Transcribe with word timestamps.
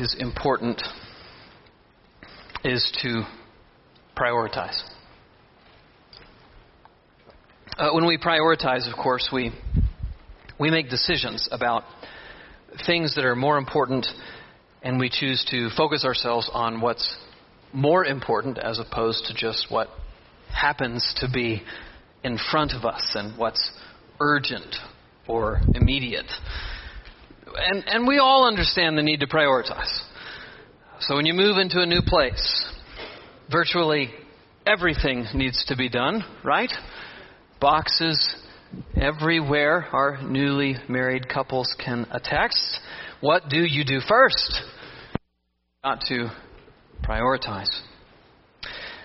is 0.00 0.16
important 0.18 0.82
is 2.64 2.90
to 3.02 3.22
prioritize. 4.16 4.80
Uh, 7.76 7.90
when 7.92 8.06
we 8.06 8.18
prioritize, 8.18 8.90
of 8.90 8.96
course, 8.96 9.28
we, 9.32 9.52
we 10.58 10.70
make 10.70 10.88
decisions 10.88 11.48
about 11.52 11.84
things 12.86 13.14
that 13.14 13.24
are 13.24 13.36
more 13.36 13.58
important, 13.58 14.06
and 14.82 14.98
we 14.98 15.10
choose 15.10 15.46
to 15.50 15.68
focus 15.76 16.04
ourselves 16.04 16.50
on 16.52 16.80
what's 16.80 17.16
more 17.72 18.04
important 18.04 18.58
as 18.58 18.78
opposed 18.78 19.26
to 19.26 19.34
just 19.34 19.66
what 19.70 19.88
happens 20.50 21.14
to 21.18 21.28
be 21.32 21.62
in 22.24 22.38
front 22.50 22.72
of 22.72 22.84
us 22.84 23.12
and 23.14 23.38
what's 23.38 23.70
urgent 24.18 24.76
or 25.28 25.60
immediate. 25.74 26.30
And, 27.56 27.84
and 27.86 28.06
we 28.06 28.18
all 28.18 28.46
understand 28.46 28.96
the 28.96 29.02
need 29.02 29.20
to 29.20 29.26
prioritize. 29.26 29.90
So 31.00 31.16
when 31.16 31.26
you 31.26 31.34
move 31.34 31.56
into 31.58 31.80
a 31.80 31.86
new 31.86 32.02
place, 32.06 32.68
virtually 33.50 34.10
everything 34.66 35.26
needs 35.34 35.64
to 35.66 35.76
be 35.76 35.88
done, 35.88 36.22
right? 36.44 36.70
Boxes 37.60 38.36
everywhere 38.96 39.86
our 39.92 40.22
newly 40.22 40.76
married 40.88 41.28
couples 41.28 41.74
can 41.84 42.06
attest. 42.10 42.78
What 43.20 43.48
do 43.48 43.64
you 43.64 43.84
do 43.84 44.00
first? 44.06 44.62
Not 45.82 46.02
to 46.08 46.28
prioritize. 47.02 47.70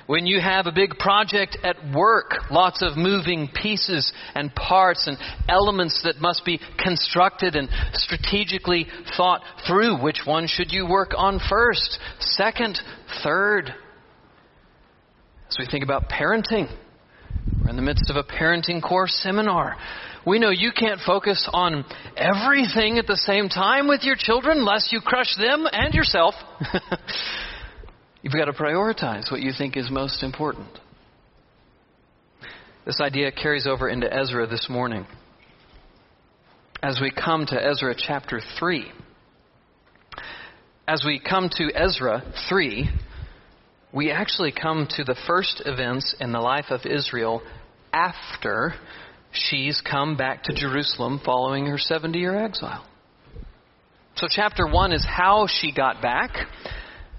When 0.07 0.27
you 0.27 0.39
have 0.39 0.67
a 0.67 0.71
big 0.71 0.91
project 0.99 1.57
at 1.63 1.77
work, 1.95 2.51
lots 2.51 2.83
of 2.83 2.95
moving 2.95 3.49
pieces 3.59 4.11
and 4.35 4.53
parts 4.53 5.07
and 5.07 5.17
elements 5.49 6.01
that 6.03 6.21
must 6.21 6.45
be 6.45 6.59
constructed 6.77 7.55
and 7.55 7.69
strategically 7.93 8.85
thought 9.17 9.41
through, 9.67 10.03
which 10.03 10.21
one 10.25 10.45
should 10.47 10.71
you 10.71 10.87
work 10.87 11.11
on 11.17 11.39
first, 11.49 11.97
second, 12.19 12.79
third? 13.23 13.73
As 15.49 15.57
we 15.57 15.65
think 15.65 15.83
about 15.83 16.07
parenting, 16.07 16.69
we're 17.63 17.71
in 17.71 17.75
the 17.75 17.81
midst 17.81 18.11
of 18.11 18.15
a 18.15 18.23
parenting 18.23 18.83
course 18.83 19.19
seminar. 19.23 19.75
We 20.25 20.37
know 20.37 20.51
you 20.51 20.71
can't 20.71 20.99
focus 21.03 21.49
on 21.51 21.83
everything 22.15 22.99
at 22.99 23.07
the 23.07 23.17
same 23.17 23.49
time 23.49 23.87
with 23.87 24.03
your 24.03 24.15
children 24.17 24.65
lest 24.65 24.91
you 24.91 25.01
crush 25.01 25.35
them 25.35 25.65
and 25.71 25.95
yourself. 25.95 26.35
You've 28.25 28.33
got 28.33 28.45
to 28.45 28.53
prioritize 28.53 29.31
what 29.31 29.41
you 29.41 29.51
think 29.55 29.77
is 29.77 29.91
most 29.91 30.23
important. 30.23 30.67
This 32.83 32.99
idea 32.99 33.31
carries 33.31 33.67
over 33.67 33.87
into 33.87 34.11
Ezra 34.11 34.47
this 34.47 34.65
morning. 34.67 35.05
As 36.81 36.99
we 36.99 37.11
come 37.11 37.45
to 37.45 37.55
Ezra 37.55 37.93
chapter 37.95 38.41
3, 38.57 38.91
as 40.87 41.03
we 41.05 41.19
come 41.19 41.51
to 41.57 41.69
Ezra 41.75 42.23
3, 42.49 42.89
we 43.93 44.09
actually 44.09 44.51
come 44.51 44.87
to 44.97 45.03
the 45.03 45.15
first 45.27 45.61
events 45.63 46.15
in 46.19 46.31
the 46.31 46.39
life 46.39 46.71
of 46.71 46.81
Israel 46.83 47.43
after 47.93 48.73
she's 49.33 49.83
come 49.87 50.17
back 50.17 50.41
to 50.45 50.53
Jerusalem 50.55 51.21
following 51.23 51.67
her 51.67 51.77
70 51.77 52.17
year 52.17 52.43
exile. 52.43 52.87
So, 54.15 54.25
chapter 54.27 54.65
1 54.65 54.93
is 54.93 55.05
how 55.07 55.45
she 55.47 55.71
got 55.71 56.01
back. 56.01 56.31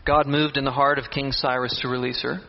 God 0.06 0.26
moved 0.26 0.56
in 0.56 0.64
the 0.64 0.70
heart 0.70 0.98
of 0.98 1.10
King 1.12 1.32
Cyrus 1.32 1.78
to 1.82 1.88
release 1.88 2.22
her. 2.22 2.40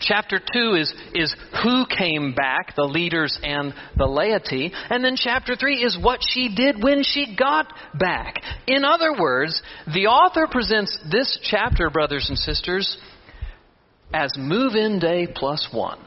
Chapter 0.00 0.40
2 0.52 0.74
is, 0.74 0.94
is 1.14 1.34
who 1.62 1.84
came 1.86 2.34
back, 2.34 2.74
the 2.76 2.84
leaders 2.84 3.38
and 3.42 3.72
the 3.96 4.06
laity. 4.06 4.72
And 4.90 5.04
then 5.04 5.16
chapter 5.16 5.56
3 5.56 5.82
is 5.82 5.98
what 6.00 6.20
she 6.22 6.54
did 6.54 6.82
when 6.82 7.02
she 7.02 7.34
got 7.38 7.72
back. 7.98 8.36
In 8.66 8.84
other 8.84 9.14
words, 9.18 9.60
the 9.86 10.06
author 10.06 10.46
presents 10.50 10.98
this 11.10 11.38
chapter, 11.42 11.88
brothers 11.88 12.26
and 12.28 12.36
sisters, 12.36 12.98
as 14.12 14.32
move 14.36 14.74
in 14.74 14.98
day 14.98 15.26
plus 15.32 15.68
one. 15.72 16.00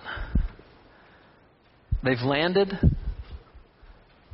They've 2.03 2.22
landed. 2.22 2.73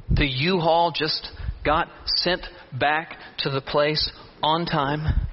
The 0.09 0.25
U 0.25 0.59
Haul 0.59 0.91
just 0.91 1.29
got 1.63 1.87
sent 2.05 2.45
back 2.77 3.15
to 3.39 3.49
the 3.49 3.61
place 3.61 4.11
on 4.41 4.65
time. 4.65 5.27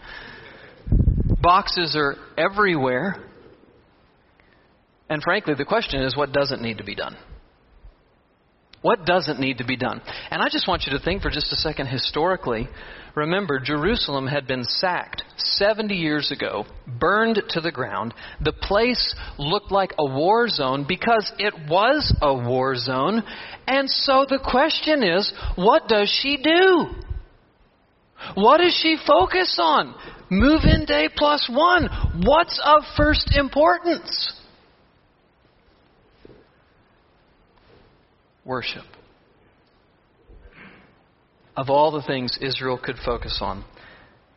Boxes 1.41 1.97
are 1.97 2.17
everywhere. 2.37 3.23
And 5.09 5.23
frankly, 5.23 5.55
the 5.57 5.65
question 5.65 6.03
is 6.03 6.17
what 6.17 6.33
doesn't 6.33 6.63
need 6.63 6.79
to 6.79 6.85
be 6.85 6.95
done? 6.95 7.17
What 8.83 9.05
doesn't 9.05 9.41
need 9.41 9.59
to 9.59 9.65
be 9.65 9.77
done? 9.77 10.01
And 10.31 10.43
I 10.43 10.49
just 10.49 10.69
want 10.69 10.85
you 10.87 10.97
to 10.97 11.05
think 11.05 11.23
for 11.23 11.31
just 11.31 11.53
a 11.53 11.57
second 11.57 11.87
historically. 11.87 12.69
Remember, 13.17 13.59
Jerusalem 13.59 14.27
had 14.27 14.47
been 14.47 14.63
sacked 14.63 15.25
70 15.39 15.95
years 15.95 16.31
ago, 16.31 16.67
burned 17.01 17.43
to 17.49 17.61
the 17.61 17.73
ground. 17.73 18.15
The 18.45 18.53
place 18.53 19.15
looked 19.39 19.73
like 19.73 19.93
a 19.99 20.05
war 20.05 20.49
zone 20.49 20.85
because 20.87 21.33
it 21.39 21.55
was 21.69 22.15
a 22.21 22.35
war 22.35 22.77
zone. 22.77 23.23
And 23.67 23.89
so 23.89 24.27
the 24.29 24.39
question 24.39 25.03
is 25.03 25.33
what 25.57 25.89
does 25.89 26.09
she 26.23 26.37
do? 26.37 26.87
What 28.35 28.59
does 28.59 28.79
she 28.83 28.97
focus 29.07 29.59
on? 29.61 29.95
Move 30.31 30.63
in 30.65 30.85
day 30.85 31.09
plus 31.15 31.49
one. 31.51 31.89
What's 32.25 32.61
of 32.65 32.83
first 32.97 33.37
importance? 33.37 34.33
Worship. 38.45 38.85
Of 41.57 41.71
all 41.71 41.91
the 41.91 42.03
things 42.03 42.39
Israel 42.41 42.79
could 42.83 42.97
focus 43.05 43.39
on, 43.41 43.65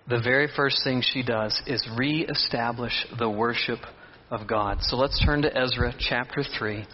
the 0.08 0.22
very 0.22 0.48
first 0.56 0.82
thing 0.84 1.02
she 1.02 1.22
does 1.22 1.62
is 1.68 1.88
reestablish 1.96 3.06
the 3.18 3.30
worship 3.30 3.80
of 4.32 4.48
God. 4.48 4.80
So 4.82 4.96
let's 4.96 5.24
turn 5.24 5.42
to 5.44 5.56
Ezra 5.56 5.94
chapter 6.00 6.44
3. 6.58 6.86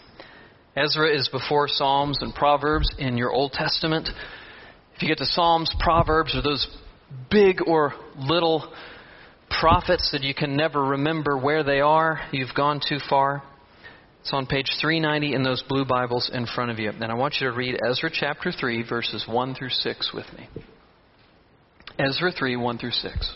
Ezra 0.75 1.15
is 1.15 1.29
before 1.29 1.67
Psalms 1.69 2.17
and 2.21 2.33
Proverbs 2.33 2.93
in 2.97 3.17
your 3.17 3.31
Old 3.31 3.53
Testament. 3.53 4.09
If 4.95 5.01
you 5.01 5.07
get 5.09 5.17
to 5.17 5.25
Psalms, 5.25 5.73
Proverbs 5.79 6.35
or 6.35 6.41
those 6.41 6.67
big 7.29 7.59
or 7.65 7.93
little 8.17 8.73
prophets 9.59 10.09
that 10.11 10.23
you 10.23 10.33
can 10.33 10.55
never 10.55 10.83
remember 10.83 11.37
where 11.37 11.63
they 11.63 11.81
are. 11.81 12.21
You've 12.31 12.55
gone 12.55 12.79
too 12.87 12.99
far. 13.09 13.43
It's 14.21 14.33
on 14.33 14.47
page 14.47 14.71
390 14.81 15.35
in 15.35 15.43
those 15.43 15.63
blue 15.67 15.85
Bibles 15.85 16.31
in 16.33 16.47
front 16.47 16.71
of 16.71 16.79
you. 16.79 16.89
And 16.89 17.03
I 17.03 17.13
want 17.13 17.35
you 17.39 17.49
to 17.49 17.55
read 17.55 17.79
Ezra 17.87 18.09
chapter 18.11 18.51
3, 18.51 18.87
verses 18.87 19.25
1 19.27 19.55
through 19.55 19.69
6 19.69 20.11
with 20.13 20.25
me. 20.37 20.47
Ezra 21.99 22.31
3, 22.31 22.55
1 22.55 22.77
through 22.77 22.91
6. 22.91 23.35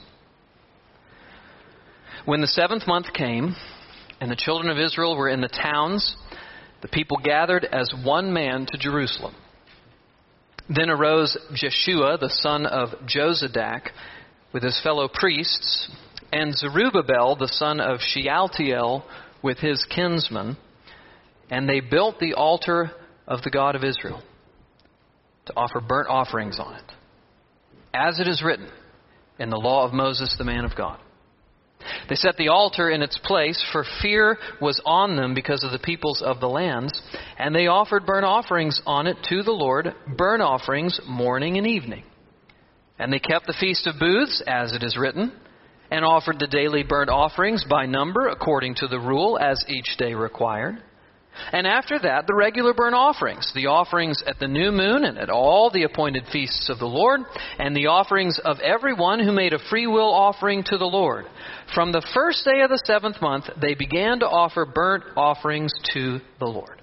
When 2.26 2.42
the 2.42 2.48
seventh 2.48 2.88
month 2.88 3.14
came, 3.14 3.56
and 4.20 4.32
the 4.32 4.36
children 4.36 4.70
of 4.70 4.78
Israel 4.78 5.16
were 5.16 5.30
in 5.30 5.42
the 5.42 5.48
towns, 5.48 6.16
the 6.82 6.88
people 6.88 7.18
gathered 7.24 7.66
as 7.66 7.92
one 8.04 8.34
man 8.34 8.66
to 8.72 8.78
Jerusalem. 8.78 9.36
Then 10.70 10.90
arose 10.90 11.36
Jeshua, 11.54 12.18
the 12.20 12.30
son 12.30 12.66
of 12.66 12.90
Jozadak, 13.08 13.90
with 14.54 14.64
his 14.64 14.80
fellow 14.82 15.10
priests, 15.12 15.90
and 16.32 16.56
Zerubbabel, 16.56 17.36
the 17.36 17.48
son 17.48 17.80
of 17.80 18.00
Shealtiel, 18.02 19.04
with 19.42 19.58
his 19.58 19.84
kinsmen, 19.90 20.58
and 21.50 21.68
they 21.68 21.80
built 21.80 22.20
the 22.20 22.36
altar 22.36 22.92
of 23.28 23.42
the 23.42 23.50
God 23.50 23.76
of 23.76 23.84
Israel 23.84 24.22
to 25.48 25.54
offer 25.58 25.80
burnt 25.80 26.08
offerings 26.08 26.60
on 26.60 26.76
it, 26.76 26.92
as 27.94 28.20
it 28.20 28.28
is 28.28 28.44
written 28.44 28.70
in 29.40 29.50
the 29.50 29.58
law 29.58 29.86
of 29.86 29.94
Moses, 29.94 30.36
the 30.38 30.44
man 30.44 30.66
of 30.66 30.76
God. 30.76 31.00
They 32.10 32.16
set 32.16 32.38
the 32.38 32.50
altar 32.50 32.90
in 32.90 33.02
its 33.02 33.18
place, 33.18 33.64
for 33.72 33.86
fear 34.02 34.38
was 34.60 34.82
on 34.86 35.16
them 35.16 35.34
because 35.34 35.64
of 35.64 35.72
the 35.72 35.80
peoples 35.80 36.22
of 36.22 36.40
the 36.40 36.50
lands, 36.50 37.00
and 37.38 37.54
they 37.56 37.68
offered 37.68 38.06
burnt 38.06 38.26
offerings 38.26 38.82
on 38.86 39.08
it 39.08 39.18
to 39.30 39.44
the 39.44 39.52
Lord, 39.52 39.94
burnt 40.18 40.42
offerings 40.42 41.00
morning 41.08 41.58
and 41.58 41.68
evening. 41.68 42.04
And 42.98 43.14
they 43.14 43.20
kept 43.20 43.48
the 43.48 43.56
Feast 43.60 43.88
of 43.88 44.00
Booths, 44.00 44.42
as 44.46 44.74
it 44.74 44.84
is 44.84 44.98
written, 44.98 45.32
and 45.92 46.04
offered 46.04 46.40
the 46.40 46.48
daily 46.48 46.84
burnt 46.84 47.10
offerings 47.10 47.64
by 47.64 47.86
number, 47.86 48.28
according 48.28 48.76
to 48.76 48.88
the 48.88 49.00
rule, 49.00 49.40
as 49.40 49.64
each 49.68 49.96
day 49.98 50.14
required. 50.14 50.84
And 51.52 51.66
after 51.66 52.00
that, 52.00 52.28
the 52.28 52.36
regular 52.36 52.74
burnt 52.74 52.96
offerings, 52.96 53.52
the 53.54 53.68
offerings 53.68 54.24
at 54.26 54.40
the 54.40 54.48
new 54.48 54.72
moon 54.72 55.04
and 55.04 55.18
at 55.18 55.30
all 55.30 55.70
the 55.72 55.84
appointed 55.84 56.26
feasts 56.32 56.70
of 56.70 56.80
the 56.80 56.86
Lord, 56.86 57.22
and 57.58 57.76
the 57.76 57.88
offerings 57.88 58.40
of 58.44 58.60
everyone 58.60 59.20
who 59.20 59.32
made 59.32 59.54
a 59.54 59.70
free 59.70 59.88
will 59.88 60.12
offering 60.12 60.64
to 60.66 60.78
the 60.78 60.86
Lord. 60.86 61.26
From 61.74 61.92
the 61.92 62.06
first 62.14 62.46
day 62.46 62.62
of 62.62 62.70
the 62.70 62.82
seventh 62.86 63.22
month, 63.22 63.46
they 63.62 63.76
began 63.76 64.20
to 64.20 64.28
offer 64.28 64.66
burnt 64.66 65.04
offerings 65.16 65.74
to 65.94 66.20
the 66.40 66.46
Lord. 66.46 66.82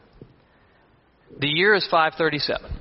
The 1.39 1.49
year 1.49 1.75
is 1.75 1.87
537. 1.91 2.81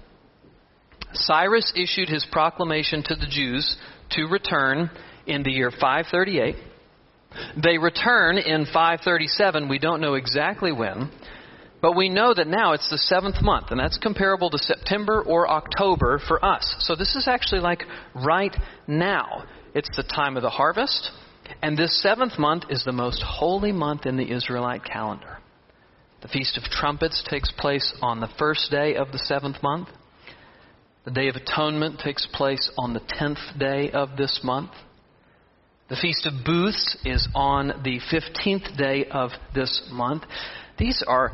Cyrus 1.14 1.74
issued 1.76 2.10
his 2.10 2.26
proclamation 2.32 3.04
to 3.04 3.16
the 3.16 3.28
Jews 3.28 3.78
to 4.12 4.26
return 4.26 4.90
in 5.26 5.44
the 5.44 5.52
year 5.52 5.72
538. 5.72 6.56
They 7.62 7.78
return 7.78 8.38
in 8.38 8.66
537. 8.66 9.68
We 9.68 9.80
don't 9.80 10.02
know 10.02 10.14
exactly 10.14 10.72
when. 10.72 11.12
But 11.86 11.96
we 11.96 12.10
know 12.10 12.34
that 12.34 12.48
now 12.48 12.74
it's 12.74 12.90
the 12.90 12.98
seventh 12.98 13.44
month, 13.44 13.68
and 13.70 13.80
that's 13.80 14.00
comparable 14.00 14.50
to 14.50 14.58
September 14.58 15.22
or 15.22 15.48
October 15.48 16.20
for 16.28 16.44
us. 16.44 16.78
So 16.80 16.96
this 16.96 17.16
is 17.16 17.28
actually 17.28 17.62
like 17.62 17.84
right 18.16 18.56
now. 18.88 19.44
It's 19.76 19.96
the 19.96 20.02
time 20.02 20.36
of 20.36 20.42
the 20.42 20.50
harvest, 20.50 21.12
and 21.62 21.78
this 21.78 22.02
seventh 22.02 22.40
month 22.40 22.64
is 22.72 22.84
the 22.84 22.92
most 22.92 23.22
holy 23.22 23.72
month 23.72 24.08
in 24.08 24.18
the 24.18 24.32
Israelite 24.32 24.84
calendar. 24.84 25.38
The 26.24 26.28
Feast 26.28 26.58
of 26.58 26.64
Trumpets 26.64 27.24
takes 27.30 27.52
place 27.52 27.94
on 28.02 28.20
the 28.20 28.30
first 28.40 28.72
day 28.72 28.96
of 28.96 29.12
the 29.12 29.20
seventh 29.20 29.62
month. 29.62 29.90
The 31.04 31.12
Day 31.12 31.28
of 31.28 31.36
Atonement 31.36 32.00
takes 32.00 32.28
place 32.34 32.68
on 32.80 32.96
the 32.96 33.02
tenth 33.08 33.38
day 33.60 33.92
of 33.92 34.18
this 34.18 34.40
month. 34.44 34.72
The 35.90 35.98
Feast 35.98 36.26
of 36.26 36.34
Booths 36.44 36.98
is 37.06 37.28
on 37.36 37.68
the 37.84 38.00
15th 38.12 38.76
day 38.76 39.06
of 39.06 39.30
this 39.54 39.88
month. 39.92 40.24
These 40.80 41.04
are 41.08 41.32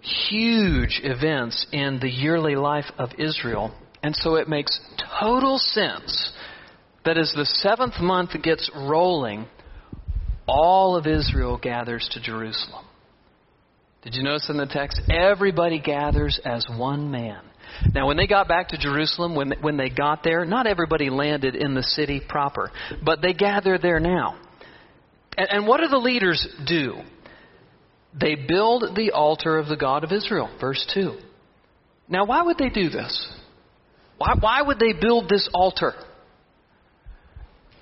huge 0.00 1.00
events 1.02 1.66
in 1.72 1.98
the 2.00 2.10
yearly 2.10 2.56
life 2.56 2.90
of 2.98 3.10
Israel. 3.18 3.74
And 4.02 4.14
so 4.14 4.36
it 4.36 4.48
makes 4.48 4.78
total 5.20 5.58
sense 5.58 6.32
that 7.04 7.18
as 7.18 7.32
the 7.34 7.44
seventh 7.44 8.00
month 8.00 8.30
gets 8.42 8.70
rolling, 8.74 9.46
all 10.46 10.96
of 10.96 11.06
Israel 11.06 11.58
gathers 11.58 12.08
to 12.12 12.20
Jerusalem. 12.20 12.84
Did 14.02 14.14
you 14.14 14.22
notice 14.22 14.48
in 14.48 14.56
the 14.56 14.66
text? 14.66 15.00
Everybody 15.10 15.80
gathers 15.80 16.40
as 16.44 16.66
one 16.76 17.10
man. 17.10 17.40
Now, 17.94 18.06
when 18.06 18.16
they 18.16 18.26
got 18.26 18.48
back 18.48 18.68
to 18.68 18.78
Jerusalem, 18.78 19.34
when, 19.34 19.52
when 19.60 19.76
they 19.76 19.90
got 19.90 20.22
there, 20.22 20.44
not 20.44 20.66
everybody 20.66 21.10
landed 21.10 21.54
in 21.54 21.74
the 21.74 21.82
city 21.82 22.20
proper, 22.26 22.70
but 23.04 23.20
they 23.20 23.32
gather 23.32 23.78
there 23.78 24.00
now. 24.00 24.38
And, 25.36 25.48
and 25.50 25.66
what 25.66 25.80
do 25.80 25.88
the 25.88 25.98
leaders 25.98 26.46
do? 26.66 26.96
They 28.18 28.34
build 28.34 28.96
the 28.96 29.12
altar 29.12 29.58
of 29.58 29.68
the 29.68 29.76
God 29.76 30.04
of 30.04 30.12
Israel, 30.12 30.50
verse 30.60 30.84
2. 30.94 31.18
Now, 32.08 32.24
why 32.24 32.42
would 32.42 32.58
they 32.58 32.70
do 32.70 32.88
this? 32.88 33.30
Why, 34.16 34.34
why 34.38 34.62
would 34.62 34.78
they 34.78 34.92
build 34.92 35.28
this 35.28 35.48
altar? 35.52 35.92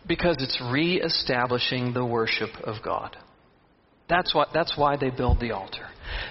Because 0.07 0.37
it's 0.41 0.61
reestablishing 0.73 1.93
the 1.93 2.05
worship 2.05 2.51
of 2.65 2.83
God. 2.85 3.17
That's, 4.09 4.35
what, 4.35 4.49
that's 4.55 4.77
why 4.77 4.97
they 4.97 5.11
build 5.11 5.41
the 5.41 5.53
altar. 5.53 5.87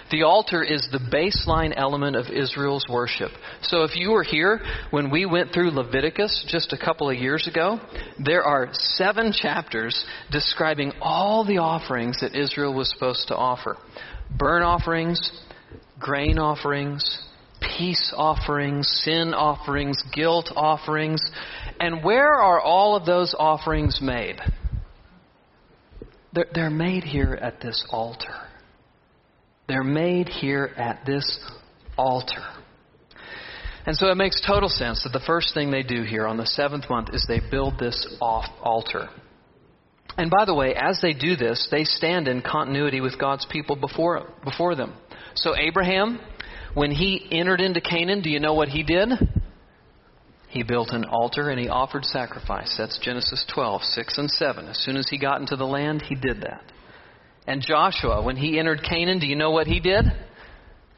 The 0.10 0.24
altar 0.24 0.64
is 0.64 0.88
the 0.92 1.00
baseline 1.00 1.74
element 1.76 2.16
of 2.16 2.28
Israel's 2.28 2.86
worship. 2.90 3.32
So 3.62 3.84
if 3.84 3.96
you 3.96 4.12
were 4.12 4.24
here 4.24 4.62
when 4.92 5.12
we 5.12 5.26
went 5.26 5.52
through 5.52 5.72
Leviticus 5.72 6.46
just 6.48 6.72
a 6.72 6.78
couple 6.78 7.10
of 7.10 7.18
years 7.18 7.48
ago, 7.48 7.80
there 8.24 8.44
are 8.44 8.70
seven 8.72 9.34
chapters 9.34 10.06
describing 10.32 10.94
all 11.02 11.46
the 11.46 11.58
offerings 11.58 12.22
that 12.22 12.36
Israel 12.36 12.74
was 12.74 12.90
supposed 12.90 13.28
to 13.28 13.36
offer 13.36 13.78
burnt 14.40 14.66
offerings, 14.66 15.32
grain 16.00 16.40
offerings, 16.40 17.22
peace 17.62 18.14
offerings, 18.16 18.88
sin 19.04 19.34
offerings, 19.34 20.02
guilt 20.14 20.52
offerings. 20.56 21.22
And 21.80 22.04
where 22.04 22.34
are 22.34 22.60
all 22.60 22.96
of 22.96 23.06
those 23.06 23.36
offerings 23.38 24.00
made? 24.02 24.40
They're, 26.36 26.48
they're 26.54 26.70
made 26.70 27.04
here 27.04 27.34
at 27.42 27.62
this 27.62 27.84
altar. 27.90 28.36
They're 29.68 29.84
made 29.84 30.28
here 30.28 30.72
at 30.78 31.06
this 31.06 31.40
altar. 31.98 32.44
And 33.88 33.96
so 33.96 34.08
it 34.08 34.16
makes 34.16 34.42
total 34.46 34.70
sense 34.70 35.04
that 35.04 35.14
the 35.14 35.24
first 35.26 35.54
thing 35.54 35.72
they 35.72 35.84
do 35.84 36.04
here 36.04 36.28
on 36.28 36.38
the 36.38 36.46
seventh 36.46 36.90
month 36.90 37.10
is 37.14 37.26
they 37.28 37.40
build 37.52 37.80
this 37.80 38.16
off 38.20 38.46
altar. 38.62 39.08
And 40.18 40.30
by 40.30 40.46
the 40.46 40.54
way, 40.54 40.74
as 40.76 41.00
they 41.02 41.14
do 41.14 41.36
this, 41.36 41.68
they 41.72 41.84
stand 41.84 42.28
in 42.28 42.42
continuity 42.42 43.02
with 43.02 43.20
God's 43.20 43.46
people 43.46 43.76
before, 43.76 44.34
before 44.44 44.76
them. 44.76 44.94
So 45.36 45.56
Abraham, 45.56 46.20
when 46.74 46.92
he 46.92 47.28
entered 47.32 47.62
into 47.62 47.82
Canaan, 47.82 48.22
do 48.22 48.30
you 48.30 48.40
know 48.40 48.54
what 48.54 48.70
he 48.70 48.84
did? 48.84 49.10
He 50.56 50.64
built 50.64 50.92
an 50.92 51.04
altar 51.04 51.50
and 51.50 51.60
he 51.60 51.68
offered 51.68 52.06
sacrifice. 52.06 52.74
That's 52.78 52.98
Genesis 53.00 53.44
12, 53.54 53.84
6 53.84 54.18
and 54.18 54.32
7. 54.32 54.70
As 54.70 54.80
soon 54.80 54.96
as 54.96 55.10
he 55.10 55.18
got 55.18 55.42
into 55.42 55.58
the 55.58 55.66
land, 55.66 56.02
he 56.02 56.16
did 56.16 56.44
that. 56.44 56.64
And 57.46 57.62
Joshua, 57.62 58.24
when 58.24 58.38
he 58.38 58.58
entered 58.58 58.82
Canaan, 58.82 59.20
do 59.20 59.28
you 59.28 59.36
know 59.36 59.52
what 59.52 59.68
he 59.68 59.82
did? 59.82 60.06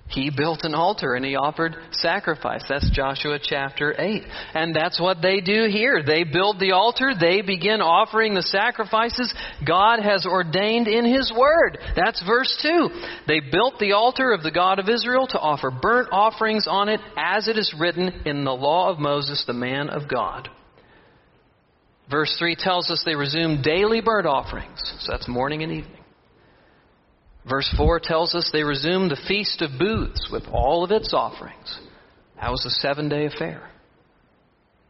He 0.10 0.32
built 0.36 0.64
an 0.64 0.74
altar 0.74 1.16
and 1.16 1.26
he 1.26 1.36
offered 1.36 1.76
sacrifice. 1.92 2.64
That's 2.70 2.90
Joshua 2.92 3.40
chapter 3.42 3.94
8. 3.98 4.24
And 4.54 4.74
that's 4.74 5.02
what 5.02 5.22
they 5.22 5.42
do 5.42 5.68
here. 5.70 6.02
They 6.02 6.24
build 6.24 6.60
the 6.60 6.72
altar. 6.72 7.12
They 7.20 7.42
begin 7.42 7.82
offering 7.82 8.34
the 8.34 8.42
sacrifices 8.42 9.34
God 9.66 10.00
has 10.00 10.26
ordained 10.26 10.88
in 10.88 11.06
His 11.06 11.32
Word. 11.38 11.80
That's 11.96 12.24
verse 12.26 12.58
2. 12.62 12.90
They 13.28 13.42
built 13.42 13.80
the 13.80 13.92
altar 13.92 14.32
of 14.32 14.44
the 14.44 14.52
God 14.52 14.80
of 14.80 14.88
Israel 14.88 15.28
to 15.28 15.40
offer 15.40 15.72
burnt 15.72 16.08
offerings 16.12 16.68
on 16.70 16.88
it 16.88 17.02
as 17.18 17.50
it 17.50 17.58
is 17.58 17.76
written 17.78 18.22
in 18.26 18.46
the 18.46 18.56
law 18.56 18.90
of 18.90 19.00
Moses, 19.00 19.44
the 19.46 19.54
man 19.54 19.90
of 19.90 20.08
God. 20.10 20.50
Verse 22.10 22.34
3 22.40 22.56
tells 22.58 22.90
us 22.90 23.04
they 23.06 23.16
resumed 23.16 23.62
daily 23.62 24.00
burnt 24.00 24.26
offerings. 24.26 24.80
So 25.00 25.12
that's 25.12 25.28
morning 25.28 25.64
and 25.64 25.72
evening. 25.74 25.97
Verse 27.50 27.74
4 27.78 28.00
tells 28.02 28.36
us 28.36 28.50
they 28.52 28.64
resumed 28.64 29.12
the 29.12 29.22
Feast 29.28 29.62
of 29.62 29.80
Booths 29.80 30.30
with 30.32 30.44
all 30.52 30.84
of 30.84 30.92
its 30.92 31.14
offerings. 31.14 31.80
That 32.40 32.52
was 32.52 32.66
a 32.66 32.70
seven 32.70 33.10
day 33.10 33.26
affair. 33.26 33.70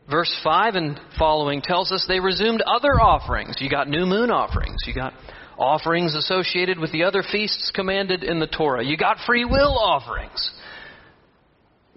Verse 0.09 0.33
5 0.43 0.75
and 0.75 0.99
following 1.19 1.61
tells 1.61 1.91
us 1.91 2.05
they 2.07 2.19
resumed 2.19 2.61
other 2.61 2.99
offerings. 2.99 3.57
You 3.59 3.69
got 3.69 3.89
new 3.89 4.05
moon 4.05 4.31
offerings. 4.31 4.77
You 4.85 4.93
got 4.93 5.13
offerings 5.57 6.15
associated 6.15 6.79
with 6.79 6.91
the 6.91 7.03
other 7.03 7.23
feasts 7.29 7.71
commanded 7.75 8.23
in 8.23 8.39
the 8.39 8.47
Torah. 8.47 8.83
You 8.83 8.97
got 8.97 9.17
free 9.25 9.43
will 9.43 9.77
offerings. 9.77 10.51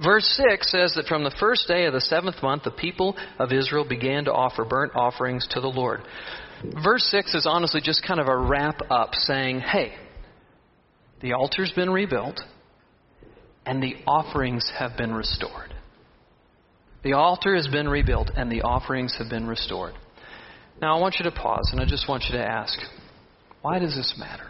Verse 0.02 0.26
6 0.50 0.70
says 0.70 0.94
that 0.96 1.06
from 1.06 1.24
the 1.24 1.34
first 1.38 1.68
day 1.68 1.84
of 1.84 1.92
the 1.92 2.00
seventh 2.00 2.42
month, 2.42 2.64
the 2.64 2.70
people 2.70 3.16
of 3.38 3.52
Israel 3.52 3.86
began 3.86 4.24
to 4.24 4.32
offer 4.32 4.64
burnt 4.64 4.92
offerings 4.94 5.46
to 5.50 5.60
the 5.60 5.68
Lord. 5.68 6.00
Verse 6.82 7.04
6 7.10 7.34
is 7.34 7.46
honestly 7.46 7.80
just 7.82 8.02
kind 8.06 8.18
of 8.18 8.26
a 8.26 8.36
wrap 8.36 8.80
up 8.90 9.14
saying, 9.14 9.60
hey, 9.60 9.92
the 11.20 11.34
altar's 11.34 11.72
been 11.74 11.90
rebuilt, 11.90 12.40
and 13.66 13.82
the 13.82 13.96
offerings 14.06 14.70
have 14.78 14.96
been 14.96 15.12
restored. 15.12 15.74
The 17.02 17.12
altar 17.12 17.54
has 17.54 17.66
been 17.68 17.88
rebuilt, 17.88 18.30
and 18.36 18.50
the 18.50 18.62
offerings 18.62 19.16
have 19.18 19.28
been 19.30 19.46
restored. 19.46 19.94
Now, 20.80 20.96
I 20.96 21.00
want 21.00 21.16
you 21.18 21.24
to 21.24 21.30
pause, 21.30 21.68
and 21.72 21.80
I 21.80 21.84
just 21.84 22.08
want 22.08 22.24
you 22.28 22.38
to 22.38 22.44
ask 22.44 22.78
why 23.62 23.78
does 23.78 23.94
this 23.94 24.14
matter? 24.18 24.46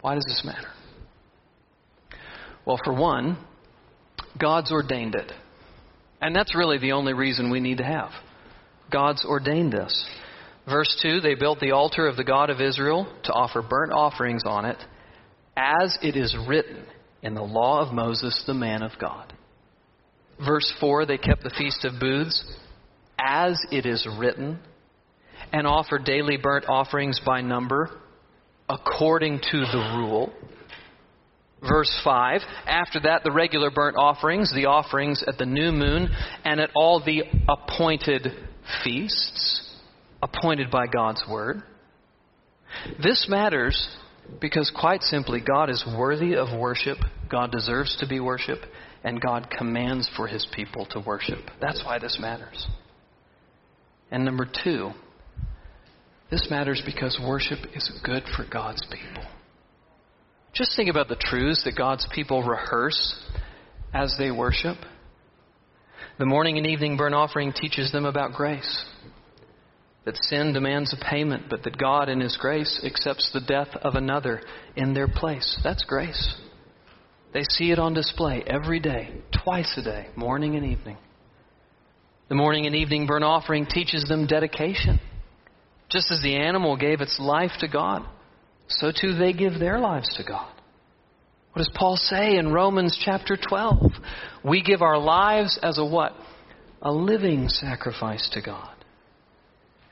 Why 0.00 0.14
does 0.14 0.24
this 0.26 0.42
matter? 0.44 0.68
Well, 2.66 2.78
for 2.82 2.94
one, 2.94 3.36
God's 4.40 4.72
ordained 4.72 5.14
it. 5.14 5.30
And 6.20 6.34
that's 6.34 6.54
really 6.54 6.78
the 6.78 6.92
only 6.92 7.12
reason 7.12 7.50
we 7.50 7.60
need 7.60 7.78
to 7.78 7.84
have. 7.84 8.10
God's 8.90 9.24
ordained 9.24 9.72
this. 9.72 10.08
Verse 10.66 10.98
2 11.02 11.20
They 11.20 11.34
built 11.34 11.60
the 11.60 11.72
altar 11.72 12.06
of 12.06 12.16
the 12.16 12.24
God 12.24 12.48
of 12.48 12.62
Israel 12.62 13.06
to 13.24 13.32
offer 13.32 13.60
burnt 13.60 13.92
offerings 13.92 14.42
on 14.46 14.64
it 14.64 14.78
as 15.56 15.96
it 16.02 16.16
is 16.16 16.36
written 16.48 16.84
in 17.22 17.34
the 17.34 17.42
law 17.42 17.80
of 17.80 17.94
Moses, 17.94 18.42
the 18.46 18.54
man 18.54 18.82
of 18.82 18.92
God. 19.00 19.32
Verse 20.44 20.72
4 20.80 21.06
they 21.06 21.18
kept 21.18 21.42
the 21.42 21.54
Feast 21.56 21.84
of 21.84 22.00
Booths 22.00 22.44
as 23.18 23.58
it 23.70 23.86
is 23.86 24.06
written, 24.18 24.58
and 25.52 25.66
offered 25.66 26.04
daily 26.04 26.36
burnt 26.36 26.66
offerings 26.68 27.20
by 27.24 27.40
number 27.40 27.90
according 28.68 29.38
to 29.38 29.60
the 29.60 29.94
rule. 29.96 30.32
Verse 31.60 32.00
5 32.02 32.40
After 32.66 33.00
that, 33.00 33.22
the 33.24 33.32
regular 33.32 33.70
burnt 33.70 33.96
offerings, 33.96 34.52
the 34.54 34.66
offerings 34.66 35.24
at 35.26 35.38
the 35.38 35.46
new 35.46 35.72
moon, 35.72 36.08
and 36.44 36.60
at 36.60 36.70
all 36.74 37.02
the 37.04 37.22
appointed 37.48 38.28
feasts, 38.82 39.70
appointed 40.22 40.70
by 40.70 40.86
God's 40.86 41.22
word. 41.28 41.62
This 43.02 43.26
matters 43.28 43.96
because, 44.40 44.72
quite 44.78 45.02
simply, 45.02 45.40
God 45.40 45.70
is 45.70 45.84
worthy 45.96 46.34
of 46.34 46.58
worship, 46.58 46.98
God 47.30 47.50
deserves 47.50 47.96
to 48.00 48.06
be 48.06 48.20
worshiped, 48.20 48.66
and 49.02 49.20
God 49.20 49.48
commands 49.56 50.08
for 50.16 50.26
his 50.26 50.46
people 50.54 50.86
to 50.90 51.00
worship. 51.00 51.38
That's 51.60 51.82
why 51.84 51.98
this 51.98 52.18
matters. 52.20 52.66
And 54.10 54.24
number 54.24 54.46
two, 54.64 54.90
this 56.30 56.48
matters 56.50 56.82
because 56.84 57.18
worship 57.22 57.58
is 57.74 58.00
good 58.04 58.22
for 58.36 58.44
God's 58.50 58.82
people. 58.90 59.24
Just 60.54 60.76
think 60.76 60.88
about 60.88 61.08
the 61.08 61.16
truths 61.16 61.64
that 61.64 61.76
God's 61.76 62.06
people 62.14 62.42
rehearse 62.42 63.14
as 63.92 64.14
they 64.18 64.30
worship. 64.30 64.76
The 66.18 66.26
morning 66.26 66.58
and 66.58 66.66
evening 66.66 66.96
burnt 66.96 67.14
offering 67.14 67.52
teaches 67.52 67.90
them 67.92 68.04
about 68.04 68.32
grace 68.32 68.84
that 70.04 70.16
sin 70.16 70.52
demands 70.52 70.92
a 70.92 71.04
payment, 71.04 71.44
but 71.48 71.62
that 71.62 71.78
God, 71.78 72.08
in 72.08 72.20
His 72.20 72.36
grace, 72.36 72.80
accepts 72.84 73.30
the 73.32 73.40
death 73.40 73.74
of 73.82 73.94
another 73.94 74.42
in 74.76 74.92
their 74.92 75.08
place. 75.08 75.58
That's 75.64 75.84
grace. 75.84 76.34
They 77.32 77.42
see 77.42 77.72
it 77.72 77.78
on 77.78 77.94
display 77.94 78.44
every 78.46 78.80
day, 78.80 79.22
twice 79.42 79.74
a 79.76 79.82
day, 79.82 80.08
morning 80.14 80.56
and 80.56 80.64
evening. 80.64 80.98
The 82.28 82.34
morning 82.34 82.66
and 82.66 82.74
evening 82.74 83.06
burnt 83.06 83.24
offering 83.24 83.66
teaches 83.66 84.04
them 84.08 84.26
dedication. 84.26 85.00
Just 85.90 86.10
as 86.10 86.22
the 86.22 86.36
animal 86.36 86.76
gave 86.76 87.00
its 87.00 87.18
life 87.18 87.52
to 87.60 87.68
God, 87.68 88.06
so 88.68 88.92
too 88.92 89.14
they 89.14 89.32
give 89.32 89.58
their 89.58 89.78
lives 89.78 90.14
to 90.16 90.24
God. 90.24 90.50
What 91.52 91.60
does 91.60 91.70
Paul 91.74 91.96
say 91.96 92.36
in 92.36 92.52
Romans 92.52 93.00
chapter 93.04 93.36
12? 93.36 93.92
We 94.44 94.62
give 94.62 94.82
our 94.82 94.98
lives 94.98 95.58
as 95.62 95.78
a 95.78 95.84
what? 95.84 96.12
A 96.82 96.92
living 96.92 97.48
sacrifice 97.48 98.28
to 98.32 98.42
God. 98.42 98.73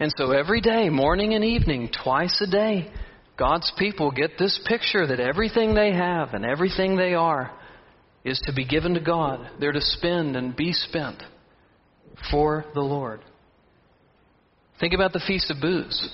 And 0.03 0.13
so 0.17 0.33
every 0.33 0.61
day, 0.61 0.89
morning 0.89 1.35
and 1.35 1.45
evening, 1.45 1.89
twice 2.03 2.37
a 2.41 2.51
day, 2.51 2.91
God's 3.39 3.73
people 3.79 4.11
get 4.11 4.33
this 4.37 4.61
picture 4.67 5.07
that 5.07 5.21
everything 5.21 5.77
they 5.77 5.93
have 5.93 6.35
and 6.35 6.45
everything 6.45 6.97
they 6.97 7.15
are 7.15 7.53
is 8.25 8.43
to 8.47 8.53
be 8.53 8.67
given 8.67 8.95
to 8.95 9.01
God. 9.01 9.49
They're 9.61 9.71
to 9.71 9.81
spend 9.81 10.35
and 10.35 10.57
be 10.57 10.73
spent 10.73 11.23
for 12.33 12.65
the 12.75 12.81
Lord. 12.81 13.21
Think 14.81 14.93
about 14.93 15.13
the 15.13 15.23
Feast 15.25 15.53
of 15.53 15.61
Booths. 15.61 16.09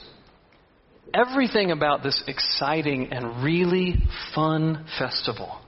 Everything 1.15 1.71
about 1.71 2.03
this 2.03 2.23
exciting 2.27 3.11
and 3.11 3.43
really 3.43 3.95
fun 4.35 4.85
festival 4.99 5.63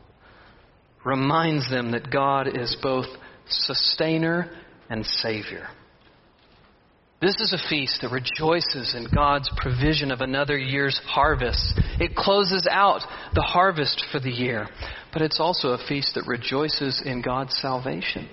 reminds 1.07 1.71
them 1.71 1.93
that 1.93 2.11
God 2.11 2.49
is 2.55 2.77
both 2.83 3.07
sustainer 3.49 4.51
and 4.91 5.07
Savior. 5.07 5.69
This 7.21 7.39
is 7.39 7.53
a 7.53 7.69
feast 7.69 7.99
that 8.01 8.11
rejoices 8.11 8.95
in 8.95 9.07
God's 9.15 9.51
provision 9.59 10.11
of 10.11 10.23
another 10.23 10.57
year's 10.57 10.99
harvest. 11.05 11.79
It 11.99 12.17
closes 12.17 12.67
out 12.71 13.03
the 13.35 13.43
harvest 13.43 14.07
for 14.11 14.21
the 14.21 14.31
year, 14.31 14.69
but 15.13 15.21
it's 15.21 15.39
also 15.39 15.69
a 15.69 15.87
feast 15.87 16.15
that 16.15 16.27
rejoices 16.27 17.03
in 17.05 17.21
God's 17.21 17.55
salvation. 17.59 18.27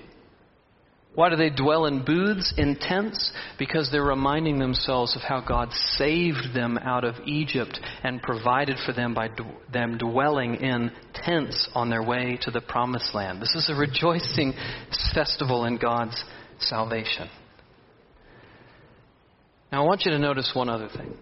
Why 1.16 1.30
do 1.30 1.36
they 1.36 1.50
dwell 1.50 1.86
in 1.88 2.06
booths, 2.06 2.54
in 2.58 2.78
tents? 2.80 3.34
Because 3.60 3.90
they're 3.92 4.04
reminding 4.04 4.60
themselves 4.60 5.18
of 5.18 5.22
how 5.22 5.42
God 5.42 5.74
saved 5.74 6.54
them 6.54 6.78
out 6.78 7.04
of 7.04 7.16
Egypt 7.26 7.78
and 8.04 8.22
provided 8.22 8.78
for 8.86 8.94
them 8.94 9.14
by 9.14 9.32
them 9.74 9.98
dwelling 9.98 10.56
in 10.56 10.92
tents 11.14 11.68
on 11.74 11.90
their 11.90 12.04
way 12.04 12.38
to 12.44 12.52
the 12.52 12.62
promised 12.62 13.14
land. 13.14 13.42
This 13.42 13.56
is 13.56 13.70
a 13.70 13.76
rejoicing 13.76 14.54
festival 15.14 15.66
in 15.66 15.78
God's 15.78 16.24
salvation. 16.60 17.28
Now, 19.72 19.84
I 19.84 19.86
want 19.86 20.04
you 20.06 20.12
to 20.12 20.20
notice 20.20 20.52
one 20.54 20.70
other 20.70 20.90
thing. 20.96 21.18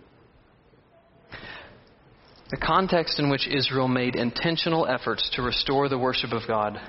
The 2.52 2.58
context 2.58 3.20
in 3.20 3.30
which 3.30 3.48
Israel 3.48 3.88
made 3.88 4.16
intentional 4.16 4.88
efforts 4.88 5.30
to 5.34 5.42
restore 5.42 5.90
the 5.90 5.98
worship 5.98 6.32
of 6.32 6.48
God 6.48 6.80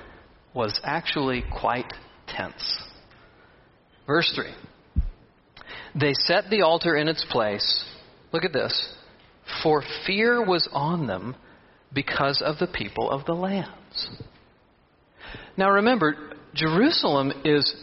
was 0.53 0.79
actually 0.83 1.43
quite 1.51 1.91
tense. 2.27 2.83
Verse 4.05 4.31
3. 4.35 4.45
They 5.99 6.13
set 6.13 6.49
the 6.49 6.61
altar 6.61 6.95
in 6.95 7.07
its 7.07 7.25
place. 7.31 7.85
Look 8.31 8.43
at 8.43 8.53
this. 8.53 8.93
For 9.63 9.83
fear 10.05 10.45
was 10.45 10.69
on 10.71 11.07
them 11.07 11.35
because 11.91 12.43
of 12.45 12.59
the 12.59 12.67
people 12.67 13.09
of 13.09 13.25
the 13.25 13.33
lands. 13.33 14.09
Now 15.57 15.71
remember, 15.71 16.33
Jerusalem 16.53 17.31
is 17.43 17.73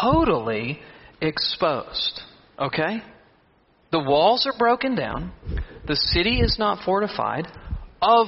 totally 0.00 0.78
exposed. 1.20 2.20
Okay? 2.58 3.02
The 3.90 4.00
walls 4.00 4.46
are 4.46 4.58
broken 4.58 4.94
down. 4.94 5.32
The 5.86 5.96
city 5.96 6.40
is 6.40 6.56
not 6.58 6.84
fortified. 6.84 7.46
Of 8.02 8.26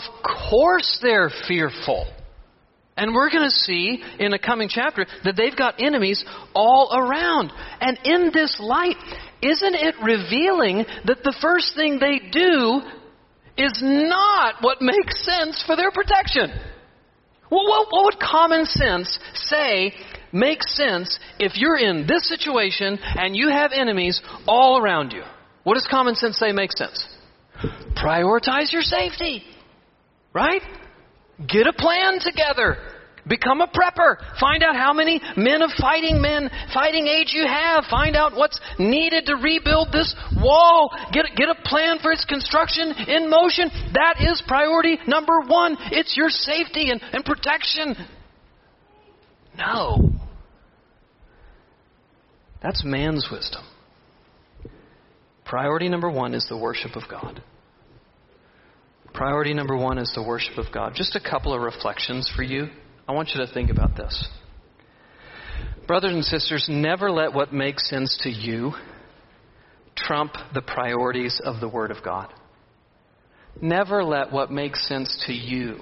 course 0.51 0.99
they're 1.03 1.31
fearful. 1.49 2.07
And 2.97 3.15
we're 3.15 3.31
going 3.31 3.45
to 3.45 3.51
see 3.51 4.03
in 4.19 4.33
a 4.33 4.39
coming 4.39 4.69
chapter 4.71 5.07
that 5.25 5.37
they've 5.37 5.57
got 5.57 5.83
enemies 5.83 6.25
all 6.55 6.91
around. 6.97 7.53
And 7.81 7.99
in 8.05 8.31
this 8.33 8.57
light, 8.59 8.97
isn't 9.43 9.75
it 9.75 9.97
revealing 10.03 10.87
that 11.05 11.23
the 11.23 11.37
first 11.43 11.75
thing 11.77 11.99
they 11.99 12.21
do 12.31 12.81
is 13.59 13.81
not 13.83 14.57
what 14.63 14.81
makes 14.81 15.25
sense 15.25 15.63
for 15.67 15.77
their 15.77 15.91
protection? 15.91 16.51
Well, 17.51 17.67
what, 17.69 17.89
what 17.91 18.05
would 18.05 18.21
common 18.21 18.65
sense 18.65 19.19
say 19.35 19.93
makes 20.33 20.77
sense 20.77 21.19
if 21.39 21.53
you're 21.57 21.79
in 21.79 22.07
this 22.07 22.29
situation 22.29 22.99
and 23.01 23.37
you 23.37 23.49
have 23.49 23.73
enemies 23.73 24.21
all 24.47 24.79
around 24.79 25.13
you? 25.13 25.23
What 25.65 25.75
does 25.75 25.87
common 25.91 26.15
sense 26.15 26.39
say 26.39 26.53
makes 26.53 26.79
sense? 26.79 27.05
Prioritize 27.97 28.73
your 28.73 28.83
safety. 28.83 29.43
Right? 30.33 30.63
Get 31.49 31.67
a 31.67 31.73
plan 31.73 32.19
together. 32.21 32.77
Become 33.27 33.61
a 33.61 33.67
prepper. 33.67 34.17
Find 34.39 34.63
out 34.63 34.77
how 34.77 34.93
many 34.93 35.21
men 35.37 35.63
of 35.63 35.71
fighting 35.81 36.23
men, 36.23 36.49
fighting 36.73 37.09
age 37.09 37.33
you 37.33 37.45
have. 37.47 37.85
Find 37.91 38.15
out 38.15 38.37
what's 38.37 38.61
needed 38.79 39.27
to 39.27 39.35
rebuild 39.35 39.91
this 39.91 40.15
wall. 40.37 40.91
Get, 41.13 41.27
get 41.35 41.49
a 41.49 41.57
plan 41.65 41.99
for 42.01 42.13
its 42.13 42.25
construction 42.25 42.93
in 43.09 43.29
motion. 43.29 43.69
That 43.95 44.17
is 44.21 44.43
priority 44.47 44.99
number 45.09 45.41
one. 45.41 45.77
It's 45.91 46.17
your 46.17 46.29
safety 46.29 46.91
and, 46.91 47.03
and 47.13 47.25
protection. 47.25 47.97
No. 49.59 50.11
That's 52.67 52.85
man's 52.85 53.29
wisdom. 53.31 53.63
Priority 55.45 55.89
number 55.89 56.11
one 56.11 56.35
is 56.35 56.45
the 56.49 56.59
worship 56.59 56.97
of 56.97 57.05
God. 57.09 57.41
Priority 59.15 59.55
number 59.55 59.77
one 59.77 59.99
is 59.99 60.11
the 60.17 60.23
worship 60.25 60.59
of 60.59 60.73
God. 60.75 60.95
Just 60.97 61.15
a 61.15 61.21
couple 61.21 61.55
of 61.55 61.63
reflections 61.63 62.29
for 62.35 62.43
you. 62.43 62.67
I 63.07 63.13
want 63.13 63.31
you 63.33 63.47
to 63.47 63.55
think 63.55 63.71
about 63.71 63.97
this. 63.97 64.29
Brothers 65.87 66.15
and 66.15 66.25
sisters, 66.25 66.67
never 66.69 67.09
let 67.09 67.33
what 67.33 67.53
makes 67.53 67.89
sense 67.89 68.19
to 68.25 68.31
you 68.31 68.73
trump 69.95 70.33
the 70.53 70.63
priorities 70.63 71.41
of 71.45 71.61
the 71.61 71.69
Word 71.69 71.93
of 71.93 72.03
God. 72.03 72.35
Never 73.63 74.03
let 74.03 74.33
what 74.33 74.51
makes 74.51 74.89
sense 74.89 75.25
to 75.29 75.33
you 75.33 75.79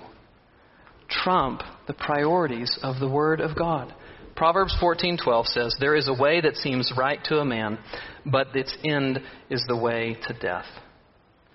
trump 1.09 1.63
the 1.87 1.95
priorities 1.95 2.79
of 2.83 3.01
the 3.01 3.09
Word 3.09 3.41
of 3.41 3.57
God. 3.57 3.95
Proverbs 4.37 4.75
14:12 4.81 5.47
says, 5.49 5.77
"There 5.79 5.95
is 5.95 6.09
a 6.09 6.15
way 6.15 6.41
that 6.41 6.57
seems 6.57 6.93
right 6.97 7.23
to 7.25 7.39
a 7.39 7.45
man, 7.45 7.79
but 8.27 8.55
its 8.57 8.77
end 8.85 9.23
is 9.49 9.65
the 9.69 9.77
way 9.77 10.15
to 10.27 10.33
death." 10.35 10.67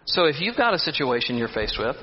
So 0.05 0.25
if 0.25 0.39
you've 0.39 0.55
got 0.55 0.73
a 0.73 0.79
situation 0.79 1.37
you're 1.37 1.49
faced 1.49 1.77
with, 1.77 1.95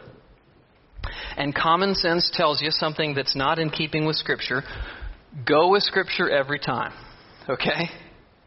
and 1.36 1.54
common 1.54 1.94
sense 1.94 2.30
tells 2.30 2.60
you 2.62 2.70
something 2.70 3.14
that's 3.14 3.34
not 3.34 3.58
in 3.58 3.70
keeping 3.70 4.04
with 4.04 4.16
Scripture, 4.16 4.62
go 5.44 5.68
with 5.68 5.82
Scripture 5.82 6.30
every 6.30 6.58
time. 6.58 6.92
Okay? 7.48 7.90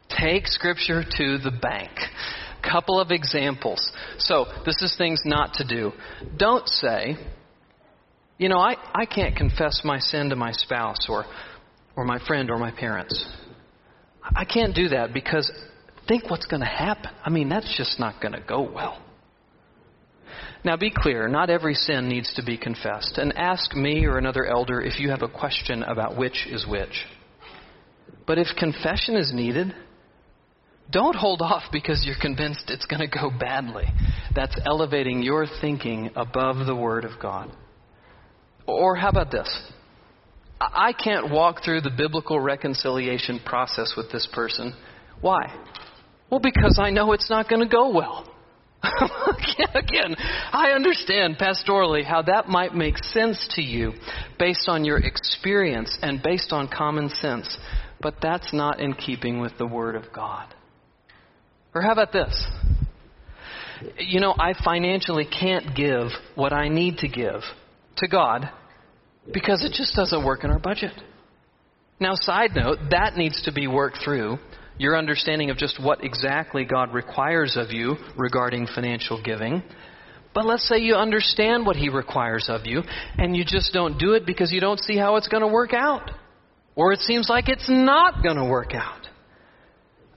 Take 0.10 0.48
Scripture 0.48 1.04
to 1.04 1.38
the 1.38 1.52
bank. 1.52 1.92
Couple 2.62 3.00
of 3.00 3.12
examples. 3.12 3.92
So, 4.18 4.46
this 4.66 4.82
is 4.82 4.96
things 4.98 5.22
not 5.24 5.54
to 5.56 5.64
do. 5.64 5.94
Don't 6.36 6.68
say, 6.68 7.16
you 8.38 8.50
know, 8.50 8.60
I, 8.60 8.76
I 8.94 9.06
can't 9.06 9.36
confess 9.36 9.82
my 9.84 10.00
sin 10.00 10.30
to 10.30 10.36
my 10.36 10.52
spouse 10.52 11.08
or, 11.08 11.26
or 11.96 12.06
my 12.06 12.20
friend 12.26 12.50
or 12.50 12.58
my 12.58 12.72
parents. 12.72 13.26
I 14.24 14.46
can't 14.46 14.76
do 14.76 14.90
that 14.90 15.14
because 15.14 15.52
think 16.08 16.30
what's 16.30 16.46
going 16.46 16.62
to 16.62 16.66
happen. 16.66 17.12
I 17.24 17.30
mean, 17.30 17.50
that's 17.50 17.76
just 17.78 18.00
not 18.00 18.22
going 18.22 18.34
to 18.34 18.42
go 18.42 18.62
well. 18.62 19.02
Now 20.64 20.76
be 20.76 20.92
clear, 20.94 21.28
not 21.28 21.50
every 21.50 21.74
sin 21.74 22.10
needs 22.10 22.34
to 22.36 22.44
be 22.44 22.58
confessed. 22.58 23.18
And 23.18 23.38
ask 23.38 23.74
me 23.76 24.06
or 24.06 24.18
another 24.18 24.46
elder 24.46 24.82
if 24.82 25.00
you 25.00 25.10
have 25.10 25.22
a 25.22 25.30
question 25.30 25.84
about 25.84 26.18
which 26.18 26.48
is 26.50 26.68
which. 26.68 27.06
But 28.28 28.38
if 28.38 28.48
confession 28.58 29.16
is 29.16 29.32
needed, 29.34 29.74
don't 30.92 31.16
hold 31.16 31.42
off 31.42 31.64
because 31.72 32.04
you're 32.06 32.20
convinced 32.20 32.66
it's 32.68 32.86
going 32.86 33.00
to 33.00 33.08
go 33.08 33.32
badly. 33.40 33.86
That's 34.36 34.56
elevating 34.66 35.24
your 35.24 35.48
thinking 35.62 36.12
above 36.16 36.66
the 36.66 36.76
Word 36.76 37.06
of 37.06 37.20
God. 37.22 37.52
Or 38.68 38.96
how 38.96 39.10
about 39.10 39.32
this? 39.32 39.50
I 40.62 40.94
can't 40.94 41.32
walk 41.32 41.64
through 41.64 41.82
the 41.82 41.92
biblical 41.96 42.40
reconciliation 42.40 43.40
process 43.46 43.94
with 43.96 44.12
this 44.12 44.28
person. 44.34 44.74
Why? 45.22 45.54
Well, 46.30 46.42
because 46.42 46.78
I 46.82 46.90
know 46.90 47.14
it's 47.14 47.30
not 47.30 47.50
going 47.50 47.62
to 47.62 47.68
go 47.68 47.92
well. 47.92 48.30
Again, 48.84 50.16
I 50.52 50.72
understand 50.72 51.38
pastorally 51.38 52.04
how 52.04 52.22
that 52.24 52.48
might 52.48 52.74
make 52.74 52.98
sense 52.98 53.48
to 53.56 53.62
you 53.62 53.94
based 54.38 54.70
on 54.70 54.86
your 54.86 54.98
experience 54.98 55.98
and 56.02 56.22
based 56.24 56.52
on 56.52 56.70
common 56.70 57.10
sense, 57.10 57.58
but 58.02 58.16
that's 58.22 58.54
not 58.54 58.80
in 58.80 58.94
keeping 58.94 59.40
with 59.40 59.58
the 59.58 59.68
Word 59.68 59.96
of 59.96 60.14
God. 60.14 60.54
Or 61.74 61.82
how 61.82 61.92
about 61.92 62.14
this? 62.14 62.48
You 63.98 64.20
know, 64.20 64.34
I 64.38 64.54
financially 64.64 65.26
can't 65.26 65.76
give 65.76 66.08
what 66.36 66.54
I 66.54 66.68
need 66.68 66.98
to 67.00 67.08
give 67.08 67.42
to 67.98 68.08
God 68.08 68.50
because 69.34 69.64
it 69.64 69.74
just 69.74 69.96
doesn't 69.96 70.26
work 70.26 70.44
in 70.44 70.52
our 70.52 70.60
budget. 70.60 70.94
Now, 72.00 72.14
side 72.16 72.52
note, 72.56 72.78
that 72.92 73.18
needs 73.18 73.42
to 73.44 73.52
be 73.52 73.68
worked 73.68 73.98
through 74.04 74.40
your 74.78 74.98
understanding 74.98 75.50
of 75.50 75.58
just 75.58 75.84
what 75.84 76.04
exactly 76.04 76.64
God 76.64 76.94
requires 76.94 77.58
of 77.58 77.72
you 77.72 77.98
regarding 78.18 78.66
financial 78.74 79.22
giving. 79.22 79.62
But 80.34 80.46
let's 80.46 80.68
say 80.68 80.78
you 80.78 80.96
understand 80.96 81.66
what 81.66 81.76
He 81.76 81.90
requires 81.90 82.46
of 82.48 82.62
you, 82.66 82.84
and 83.18 83.36
you 83.36 83.44
just 83.46 83.74
don't 83.74 84.00
do 84.00 84.14
it 84.14 84.26
because 84.26 84.52
you 84.52 84.62
don't 84.62 84.80
see 84.80 84.98
how 84.98 85.18
it's 85.18 85.28
going 85.28 85.42
to 85.42 85.50
work 85.50 85.74
out. 85.74 86.10
Or 86.76 86.94
it 86.94 87.00
seems 87.02 87.28
like 87.30 87.50
it's 87.50 87.70
not 87.70 88.24
going 88.24 88.38
to 88.38 88.46
work 88.46 88.74
out. 88.74 89.08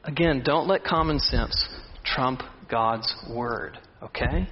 Again, 0.05 0.43
don't 0.45 0.69
let 0.69 0.85
common 0.85 1.19
sense 1.19 1.67
trump 2.05 2.43
God's 2.71 3.13
Word, 3.29 3.79
okay? 4.03 4.49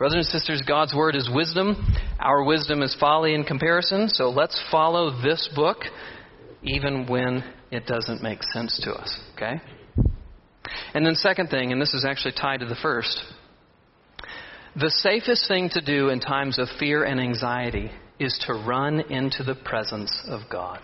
Brothers 0.00 0.32
and 0.32 0.40
sisters, 0.40 0.62
God's 0.66 0.94
Word 0.94 1.14
is 1.14 1.28
wisdom, 1.30 1.76
Our 2.18 2.42
wisdom 2.42 2.80
is 2.80 2.96
folly 2.98 3.34
in 3.34 3.44
comparison, 3.44 4.08
so 4.08 4.30
let's 4.30 4.58
follow 4.70 5.10
this 5.20 5.46
book 5.54 5.76
even 6.62 7.06
when 7.06 7.44
it 7.70 7.84
doesn't 7.84 8.22
make 8.22 8.42
sense 8.42 8.80
to 8.84 8.92
us, 8.92 9.20
okay? 9.34 9.60
And 10.94 11.04
then, 11.04 11.14
second 11.16 11.48
thing, 11.50 11.70
and 11.70 11.82
this 11.82 11.92
is 11.92 12.06
actually 12.08 12.32
tied 12.32 12.60
to 12.60 12.66
the 12.66 12.78
first, 12.80 13.22
the 14.74 14.88
safest 14.88 15.46
thing 15.48 15.68
to 15.74 15.82
do 15.82 16.08
in 16.08 16.20
times 16.20 16.58
of 16.58 16.68
fear 16.78 17.04
and 17.04 17.20
anxiety 17.20 17.90
is 18.18 18.42
to 18.46 18.54
run 18.54 19.00
into 19.12 19.42
the 19.42 19.54
presence 19.54 20.18
of 20.28 20.48
God. 20.50 20.80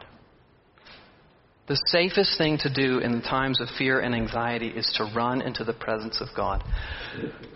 The 1.69 1.81
safest 1.87 2.39
thing 2.39 2.59
to 2.59 2.73
do 2.73 3.01
in 3.01 3.23
times 3.23 3.61
of 3.61 3.67
fear 3.77 3.99
and 3.99 4.15
anxiety 4.15 4.69
is 4.69 4.87
to 4.99 5.11
run 5.17 5.43
into 5.43 5.65
the 5.65 5.73
presence 5.73 6.21
of 6.21 6.29
God. 6.37 6.63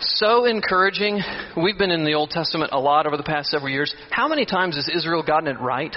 So 0.00 0.46
encouraging. 0.46 1.20
We've 1.56 1.78
been 1.78 1.92
in 1.92 2.04
the 2.04 2.14
Old 2.14 2.30
Testament 2.30 2.72
a 2.72 2.80
lot 2.80 3.06
over 3.06 3.16
the 3.16 3.22
past 3.22 3.50
several 3.50 3.70
years. 3.70 3.94
How 4.10 4.26
many 4.26 4.46
times 4.46 4.74
has 4.74 4.88
Israel 4.92 5.22
gotten 5.22 5.46
it 5.46 5.60
right? 5.60 5.94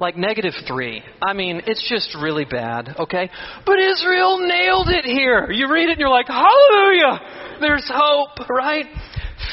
Like 0.00 0.16
negative 0.16 0.54
three. 0.66 1.04
I 1.22 1.32
mean, 1.32 1.62
it's 1.66 1.88
just 1.88 2.16
really 2.20 2.46
bad, 2.46 2.96
okay? 2.98 3.30
But 3.64 3.78
Israel 3.78 4.38
nailed 4.40 4.88
it 4.88 5.04
here. 5.04 5.52
You 5.52 5.72
read 5.72 5.88
it 5.88 5.92
and 5.92 6.00
you're 6.00 6.08
like, 6.08 6.26
hallelujah! 6.26 7.58
There's 7.60 7.88
hope, 7.88 8.48
right? 8.48 8.86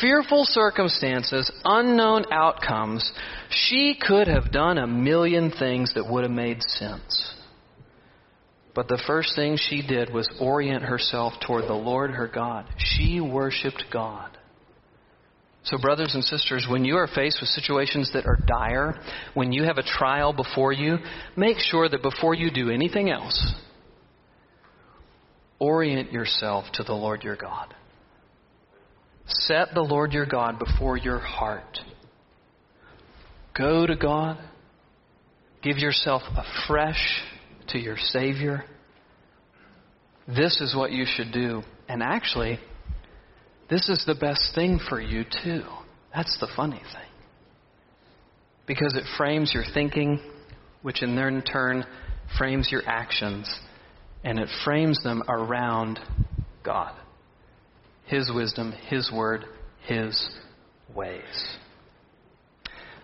Fearful 0.02 0.46
circumstances, 0.46 1.52
unknown 1.64 2.26
outcomes. 2.32 3.12
She 3.52 4.00
could 4.02 4.28
have 4.28 4.52
done 4.52 4.80
a 4.80 4.88
million 4.88 5.52
things 5.52 5.94
that 5.94 6.10
would 6.10 6.24
have 6.24 6.32
made 6.32 6.64
sense. 6.64 7.36
But 8.78 8.88
the 8.88 9.02
first 9.08 9.36
thing 9.36 9.58
she 9.58 9.82
did 9.82 10.14
was 10.14 10.30
orient 10.40 10.84
herself 10.84 11.34
toward 11.44 11.64
the 11.64 11.74
Lord 11.74 12.12
her 12.12 12.28
God. 12.28 12.64
She 12.78 13.20
worshiped 13.20 13.86
God. 13.92 14.38
So, 15.64 15.80
brothers 15.80 16.14
and 16.14 16.24
sisters, 16.24 16.68
when 16.70 16.86
you 16.86 16.96
are 16.98 17.08
faced 17.08 17.40
with 17.42 17.50
situations 17.50 18.12
that 18.14 18.28
are 18.28 18.38
dire, 18.46 18.94
when 19.34 19.52
you 19.52 19.64
have 19.64 19.80
a 19.80 19.84
trial 19.84 20.32
before 20.32 20.74
you, 20.74 20.98
make 21.36 21.58
sure 21.58 21.90
that 21.90 22.04
before 22.04 22.36
you 22.36 22.52
do 22.52 22.70
anything 22.70 23.10
else, 23.10 23.56
orient 25.58 26.12
yourself 26.12 26.66
to 26.74 26.84
the 26.84 26.94
Lord 26.94 27.24
your 27.24 27.36
God. 27.36 27.74
Set 29.26 29.70
the 29.74 29.82
Lord 29.82 30.14
your 30.14 30.28
God 30.28 30.60
before 30.60 30.98
your 30.98 31.18
heart. 31.18 31.80
Go 33.58 33.88
to 33.88 33.96
God. 33.96 34.38
Give 35.64 35.80
yourself 35.80 36.22
afresh 36.30 37.24
to 37.70 37.80
your 37.80 37.98
Savior. 37.98 38.64
This 40.28 40.60
is 40.62 40.76
what 40.76 40.92
you 40.92 41.06
should 41.06 41.32
do. 41.32 41.64
And 41.88 42.04
actually, 42.04 42.60
this 43.70 43.90
is 43.90 44.04
the 44.06 44.16
best 44.16 44.54
thing 44.56 44.80
for 44.90 45.00
you, 45.00 45.24
too. 45.24 45.64
That's 46.14 46.38
the 46.40 46.48
funny 46.56 46.82
thing. 46.94 47.12
Because 48.66 48.96
it 48.96 49.04
frames 49.18 49.52
your 49.54 49.64
thinking, 49.74 50.20
which 50.82 51.02
in 51.02 51.16
their 51.16 51.42
turn 51.42 51.86
frames 52.38 52.70
your 52.72 52.82
actions, 52.86 53.54
and 54.24 54.40
it 54.40 54.50
frames 54.66 55.02
them 55.04 55.24
around 55.30 56.00
God. 56.64 56.94
His 58.06 58.30
wisdom, 58.34 58.74
His 58.90 59.12
word, 59.12 59.46
His 59.86 60.30
ways. 60.94 61.58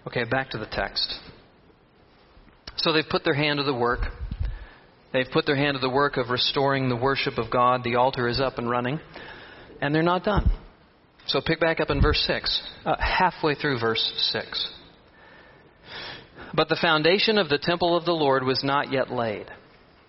Okay, 0.08 0.26
back 0.26 0.50
to 0.50 0.58
the 0.58 0.68
text. 0.70 1.14
So 2.78 2.92
they've 2.92 3.08
put 3.10 3.24
their 3.24 3.34
hand 3.34 3.60
to 3.60 3.64
the 3.64 3.74
work. 3.74 4.02
They've 5.14 5.30
put 5.32 5.46
their 5.46 5.56
hand 5.56 5.76
to 5.76 5.80
the 5.80 5.94
work 5.94 6.18
of 6.18 6.32
restoring 6.32 6.90
the 6.90 6.96
worship 6.96 7.38
of 7.38 7.52
God. 7.52 7.84
The 7.84 7.96
altar 7.96 8.28
is 8.28 8.42
up 8.42 8.58
and 8.58 8.68
running, 8.68 9.00
and 9.80 9.94
they're 9.94 10.02
not 10.02 10.24
done. 10.24 10.52
So 11.28 11.40
pick 11.40 11.60
back 11.60 11.80
up 11.80 11.92
in 11.92 12.02
verse 12.02 12.22
6, 12.28 12.62
uh, 12.86 12.96
halfway 13.00 13.54
through 13.54 13.80
verse 13.80 14.12
6. 14.32 14.74
But 16.56 16.68
the 16.68 16.78
foundation 16.82 17.38
of 17.38 17.48
the 17.48 17.60
temple 17.60 17.96
of 17.96 18.06
the 18.06 18.12
Lord 18.12 18.44
was 18.44 18.64
not 18.64 18.92
yet 18.92 19.12
laid. 19.12 19.46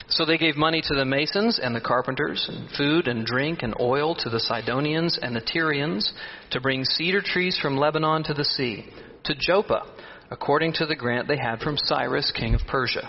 So 0.09 0.25
they 0.25 0.39
gave 0.39 0.57
money 0.57 0.83
to 0.83 0.95
the 0.95 1.05
masons 1.05 1.61
and 1.63 1.75
the 1.75 1.81
carpenters, 1.81 2.47
and 2.49 2.71
food 2.71 3.07
and 3.07 3.25
drink 3.25 3.63
and 3.63 3.75
oil 3.81 4.15
to 4.17 4.31
the 4.31 4.41
Sidonians 4.41 5.19
and 5.21 5.37
the 5.37 5.41
Tyrians, 5.41 6.13
to 6.51 6.61
bring 6.61 6.85
cedar 6.85 7.23
trees 7.23 7.59
from 7.61 7.77
Lebanon 7.77 8.25
to 8.25 8.35
the 8.35 8.45
sea, 8.45 8.87
to 9.25 9.35
Joppa, 9.39 9.87
according 10.31 10.73
to 10.75 10.87
the 10.87 10.97
grant 10.97 11.29
they 11.29 11.39
had 11.39 11.61
from 11.61 11.77
Cyrus, 11.77 12.33
king 12.35 12.55
of 12.55 12.61
Persia. 12.67 13.09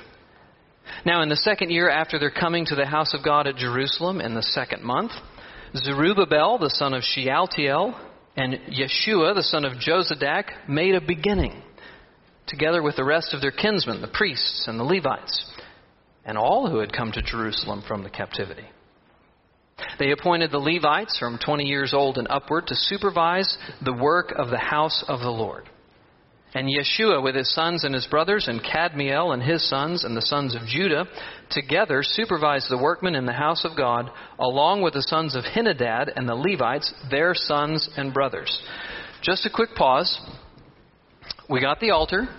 Now, 1.05 1.21
in 1.21 1.29
the 1.29 1.35
second 1.35 1.71
year 1.71 1.89
after 1.89 2.19
their 2.19 2.31
coming 2.31 2.65
to 2.67 2.75
the 2.75 2.85
house 2.85 3.13
of 3.13 3.23
God 3.23 3.47
at 3.47 3.57
Jerusalem, 3.57 4.21
in 4.21 4.33
the 4.33 4.41
second 4.41 4.83
month, 4.83 5.11
Zerubbabel, 5.75 6.57
the 6.57 6.69
son 6.69 6.93
of 6.93 7.03
Shealtiel, 7.03 7.95
and 8.37 8.53
Yeshua, 8.53 9.35
the 9.35 9.43
son 9.43 9.65
of 9.65 9.73
Jozadak, 9.73 10.67
made 10.67 10.95
a 10.95 11.01
beginning, 11.01 11.61
together 12.47 12.81
with 12.81 12.95
the 12.95 13.03
rest 13.03 13.33
of 13.33 13.41
their 13.41 13.51
kinsmen, 13.51 14.01
the 14.01 14.07
priests 14.07 14.65
and 14.67 14.79
the 14.79 14.83
Levites, 14.83 15.49
and 16.25 16.37
all 16.37 16.69
who 16.69 16.79
had 16.79 16.93
come 16.93 17.11
to 17.11 17.21
Jerusalem 17.21 17.83
from 17.87 18.03
the 18.03 18.09
captivity. 18.09 18.65
They 19.99 20.11
appointed 20.11 20.51
the 20.51 20.59
Levites 20.59 21.17
from 21.17 21.37
20 21.37 21.65
years 21.65 21.93
old 21.93 22.17
and 22.17 22.27
upward 22.29 22.67
to 22.67 22.75
supervise 22.75 23.57
the 23.83 23.93
work 23.93 24.33
of 24.37 24.49
the 24.49 24.57
house 24.57 25.03
of 25.07 25.19
the 25.19 25.29
Lord. 25.29 25.69
And 26.55 26.69
Yeshua 26.69 27.21
with 27.21 27.35
his 27.35 27.53
sons 27.53 27.83
and 27.83 27.93
his 27.93 28.07
brothers, 28.07 28.47
and 28.47 28.63
Kadmiel 28.63 29.33
and 29.33 29.43
his 29.43 29.69
sons, 29.69 30.05
and 30.05 30.15
the 30.15 30.21
sons 30.21 30.55
of 30.55 30.61
Judah, 30.65 31.05
together 31.51 31.99
supervised 32.01 32.69
the 32.69 32.77
workmen 32.77 33.13
in 33.13 33.25
the 33.25 33.33
house 33.33 33.65
of 33.65 33.75
God, 33.75 34.09
along 34.39 34.81
with 34.81 34.93
the 34.93 35.01
sons 35.01 35.35
of 35.35 35.43
Henadad 35.43 36.13
and 36.15 36.29
the 36.29 36.33
Levites, 36.33 36.93
their 37.11 37.33
sons 37.35 37.89
and 37.97 38.13
brothers. 38.13 38.57
Just 39.21 39.45
a 39.45 39.49
quick 39.53 39.75
pause. 39.75 40.17
We 41.49 41.59
got 41.59 41.81
the 41.81 41.91
altar, 41.91 42.29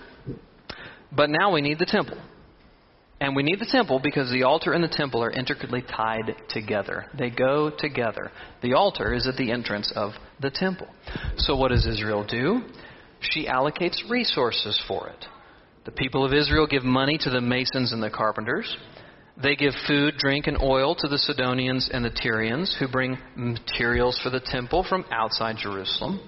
but 1.15 1.29
now 1.29 1.53
we 1.53 1.61
need 1.61 1.77
the 1.77 1.85
temple. 1.85 2.17
And 3.21 3.35
we 3.35 3.43
need 3.43 3.59
the 3.59 3.69
temple 3.71 3.99
because 4.03 4.31
the 4.31 4.43
altar 4.43 4.73
and 4.73 4.83
the 4.83 4.87
temple 4.87 5.23
are 5.23 5.31
intricately 5.31 5.83
tied 5.83 6.35
together. 6.49 7.05
They 7.17 7.29
go 7.29 7.69
together. 7.69 8.31
The 8.63 8.73
altar 8.73 9.13
is 9.13 9.27
at 9.27 9.37
the 9.37 9.51
entrance 9.51 9.91
of 9.95 10.13
the 10.39 10.51
temple. 10.51 10.87
So, 11.37 11.55
what 11.55 11.69
does 11.69 11.85
Israel 11.85 12.25
do? 12.27 12.61
She 13.19 13.47
allocates 13.47 14.09
resources 14.09 14.81
for 14.87 15.07
it. 15.09 15.25
The 15.85 15.91
people 15.91 16.25
of 16.25 16.33
Israel 16.33 16.67
give 16.67 16.83
money 16.83 17.17
to 17.21 17.29
the 17.29 17.41
masons 17.41 17.93
and 17.93 18.03
the 18.03 18.09
carpenters. 18.09 18.75
They 19.41 19.55
give 19.55 19.73
food, 19.87 20.15
drink, 20.17 20.47
and 20.47 20.61
oil 20.61 20.95
to 20.95 21.07
the 21.07 21.17
Sidonians 21.17 21.89
and 21.93 22.03
the 22.03 22.09
Tyrians, 22.09 22.75
who 22.79 22.87
bring 22.87 23.17
materials 23.35 24.19
for 24.23 24.29
the 24.29 24.41
temple 24.43 24.85
from 24.87 25.05
outside 25.11 25.57
Jerusalem. 25.57 26.19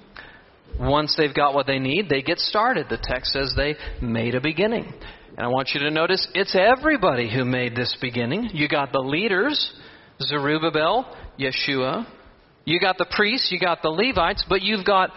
Once 0.80 1.16
they've 1.18 1.34
got 1.34 1.56
what 1.56 1.66
they 1.66 1.80
need, 1.80 2.08
they 2.08 2.22
get 2.22 2.38
started. 2.38 2.86
The 2.90 3.00
text 3.02 3.34
says 3.34 3.54
they 3.56 3.76
made 4.02 4.36
a 4.36 4.42
beginning. 4.42 4.94
And 5.36 5.46
I 5.46 5.48
want 5.48 5.72
you 5.74 5.80
to 5.82 5.92
notice 5.92 6.28
it's 6.36 6.56
everybody 6.56 7.34
who 7.34 7.46
made 7.46 7.76
this 7.76 7.98
beginning. 8.00 8.50
You 8.54 8.68
got 8.68 8.92
the 8.92 9.00
leaders, 9.00 9.74
Zerubbabel, 10.22 11.16
Yeshua. 11.40 12.06
You 12.66 12.80
got 12.80 12.98
the 12.98 13.08
priests, 13.10 13.52
you 13.52 13.60
got 13.60 13.82
the 13.82 13.90
Levites, 13.90 14.46
but 14.48 14.62
you've 14.62 14.86
got 14.86 15.10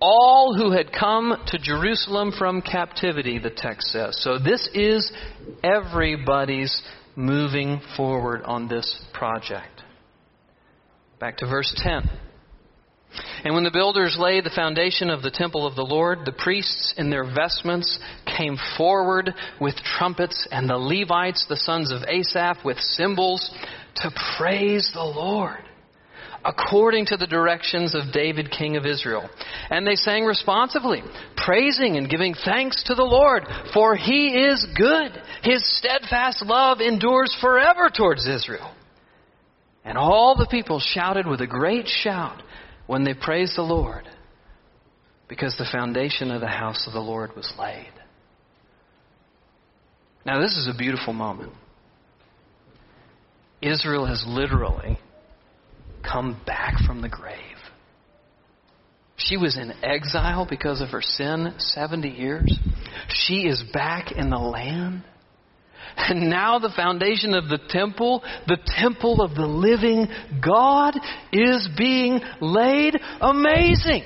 all 0.00 0.54
who 0.56 0.72
had 0.72 0.92
come 0.92 1.36
to 1.48 1.58
Jerusalem 1.58 2.32
from 2.36 2.62
captivity, 2.62 3.38
the 3.38 3.50
text 3.50 3.88
says. 3.88 4.18
So 4.22 4.38
this 4.38 4.68
is 4.74 5.10
everybody's 5.62 6.80
moving 7.16 7.80
forward 7.96 8.42
on 8.42 8.68
this 8.68 9.02
project. 9.12 9.82
Back 11.18 11.38
to 11.38 11.46
verse 11.46 11.72
10. 11.76 12.08
And 13.44 13.54
when 13.54 13.64
the 13.64 13.72
builders 13.72 14.16
laid 14.18 14.44
the 14.44 14.52
foundation 14.54 15.10
of 15.10 15.22
the 15.22 15.30
temple 15.30 15.66
of 15.66 15.74
the 15.74 15.84
Lord, 15.84 16.20
the 16.24 16.32
priests 16.32 16.94
in 16.96 17.10
their 17.10 17.24
vestments 17.24 17.98
came 18.24 18.56
forward 18.76 19.34
with 19.60 19.74
trumpets, 19.98 20.46
and 20.50 20.68
the 20.68 20.76
Levites, 20.76 21.44
the 21.48 21.56
sons 21.56 21.90
of 21.90 22.02
Asaph, 22.08 22.64
with 22.64 22.78
cymbals 22.78 23.50
to 23.96 24.10
praise 24.38 24.90
the 24.94 25.02
Lord 25.02 25.64
according 26.44 27.06
to 27.06 27.16
the 27.16 27.26
directions 27.26 27.94
of 27.94 28.12
David, 28.12 28.50
king 28.50 28.76
of 28.76 28.86
Israel. 28.86 29.28
And 29.68 29.86
they 29.86 29.94
sang 29.94 30.24
responsively, 30.24 31.02
praising 31.36 31.96
and 31.96 32.08
giving 32.08 32.34
thanks 32.44 32.82
to 32.84 32.94
the 32.94 33.04
Lord, 33.04 33.44
for 33.74 33.96
he 33.96 34.28
is 34.28 34.66
good. 34.76 35.12
His 35.42 35.62
steadfast 35.78 36.42
love 36.44 36.80
endures 36.80 37.36
forever 37.40 37.90
towards 37.94 38.26
Israel. 38.26 38.74
And 39.84 39.96
all 39.96 40.36
the 40.36 40.48
people 40.50 40.80
shouted 40.80 41.26
with 41.26 41.40
a 41.40 41.46
great 41.46 41.88
shout 41.88 42.42
when 42.86 43.04
they 43.04 43.14
praised 43.14 43.56
the 43.56 43.62
Lord, 43.62 44.08
because 45.28 45.56
the 45.56 45.68
foundation 45.70 46.30
of 46.30 46.40
the 46.40 46.48
house 46.48 46.86
of 46.86 46.92
the 46.92 47.00
Lord 47.00 47.36
was 47.36 47.52
laid. 47.58 47.92
Now, 50.26 50.40
this 50.40 50.56
is 50.56 50.68
a 50.68 50.76
beautiful 50.76 51.12
moment. 51.12 51.52
Israel 53.62 54.06
has 54.06 54.24
literally 54.26 54.98
come 56.02 56.40
back 56.46 56.74
from 56.86 57.02
the 57.02 57.08
grave. 57.08 57.36
She 59.16 59.36
was 59.36 59.58
in 59.58 59.72
exile 59.82 60.46
because 60.48 60.80
of 60.80 60.88
her 60.90 61.02
sin 61.02 61.54
70 61.58 62.08
years. 62.08 62.58
She 63.08 63.42
is 63.46 63.62
back 63.72 64.12
in 64.12 64.30
the 64.30 64.38
land. 64.38 65.04
And 65.96 66.30
now 66.30 66.58
the 66.58 66.72
foundation 66.74 67.34
of 67.34 67.48
the 67.48 67.58
temple, 67.68 68.22
the 68.46 68.58
temple 68.78 69.20
of 69.20 69.34
the 69.34 69.46
living 69.46 70.06
God, 70.42 70.94
is 71.32 71.68
being 71.76 72.20
laid. 72.40 72.94
Amazing. 73.20 74.04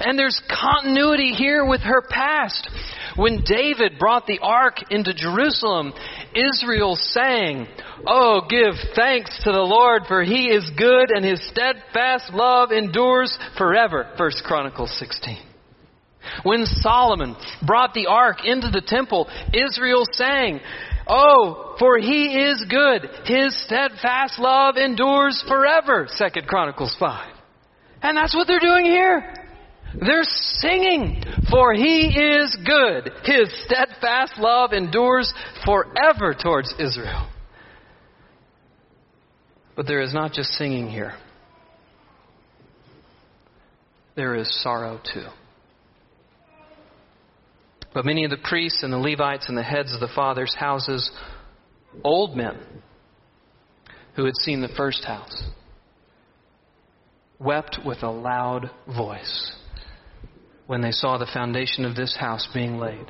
And 0.00 0.18
there's 0.18 0.40
continuity 0.48 1.32
here 1.32 1.64
with 1.64 1.80
her 1.82 2.02
past. 2.08 2.68
When 3.16 3.42
David 3.44 3.98
brought 3.98 4.26
the 4.26 4.40
ark 4.42 4.76
into 4.90 5.12
Jerusalem, 5.14 5.92
Israel 6.34 6.96
sang, 6.96 7.66
Oh, 8.06 8.42
give 8.48 8.74
thanks 8.96 9.38
to 9.44 9.52
the 9.52 9.58
Lord, 9.58 10.02
for 10.08 10.22
he 10.22 10.46
is 10.46 10.70
good 10.76 11.10
and 11.10 11.24
his 11.24 11.46
steadfast 11.48 12.32
love 12.32 12.72
endures 12.72 13.36
forever. 13.58 14.08
1 14.16 14.30
Chronicles 14.44 14.94
16. 14.98 15.38
When 16.44 16.64
Solomon 16.66 17.36
brought 17.66 17.94
the 17.94 18.06
ark 18.06 18.44
into 18.44 18.70
the 18.70 18.82
temple, 18.84 19.28
Israel 19.52 20.04
sang, 20.12 20.60
Oh, 21.06 21.74
for 21.78 21.98
he 21.98 22.26
is 22.26 22.64
good. 22.68 23.08
His 23.24 23.60
steadfast 23.64 24.38
love 24.38 24.76
endures 24.76 25.42
forever. 25.48 26.06
2 26.16 26.42
Chronicles 26.46 26.96
5. 26.98 27.34
And 28.02 28.16
that's 28.16 28.34
what 28.34 28.46
they're 28.46 28.60
doing 28.60 28.86
here. 28.86 29.41
They're 30.00 30.24
singing, 30.24 31.22
for 31.50 31.74
he 31.74 32.06
is 32.06 32.56
good. 32.64 33.12
His 33.24 33.48
steadfast 33.66 34.38
love 34.38 34.72
endures 34.72 35.32
forever 35.64 36.34
towards 36.34 36.72
Israel. 36.78 37.28
But 39.76 39.86
there 39.86 40.00
is 40.00 40.14
not 40.14 40.32
just 40.32 40.50
singing 40.52 40.88
here, 40.88 41.14
there 44.16 44.34
is 44.34 44.62
sorrow 44.62 45.00
too. 45.12 45.26
But 47.94 48.06
many 48.06 48.24
of 48.24 48.30
the 48.30 48.38
priests 48.38 48.82
and 48.82 48.92
the 48.92 48.98
Levites 48.98 49.48
and 49.48 49.56
the 49.56 49.62
heads 49.62 49.92
of 49.92 50.00
the 50.00 50.08
fathers' 50.14 50.54
houses, 50.54 51.10
old 52.04 52.36
men 52.36 52.58
who 54.16 54.24
had 54.24 54.36
seen 54.36 54.62
the 54.62 54.68
first 54.68 55.04
house, 55.04 55.42
wept 57.38 57.78
with 57.84 58.02
a 58.02 58.10
loud 58.10 58.70
voice 58.86 59.56
when 60.66 60.80
they 60.80 60.92
saw 60.92 61.18
the 61.18 61.26
foundation 61.26 61.84
of 61.84 61.96
this 61.96 62.16
house 62.16 62.48
being 62.54 62.78
laid. 62.78 63.06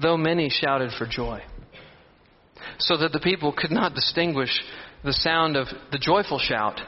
Though 0.00 0.16
many 0.16 0.48
shouted 0.48 0.92
for 0.96 1.06
joy, 1.06 1.42
so 2.78 2.96
that 2.96 3.12
the 3.12 3.20
people 3.20 3.52
could 3.52 3.70
not 3.70 3.94
distinguish 3.94 4.62
the 5.04 5.12
sound 5.12 5.56
of 5.56 5.66
the 5.90 5.98
joyful 5.98 6.38
shout 6.38 6.80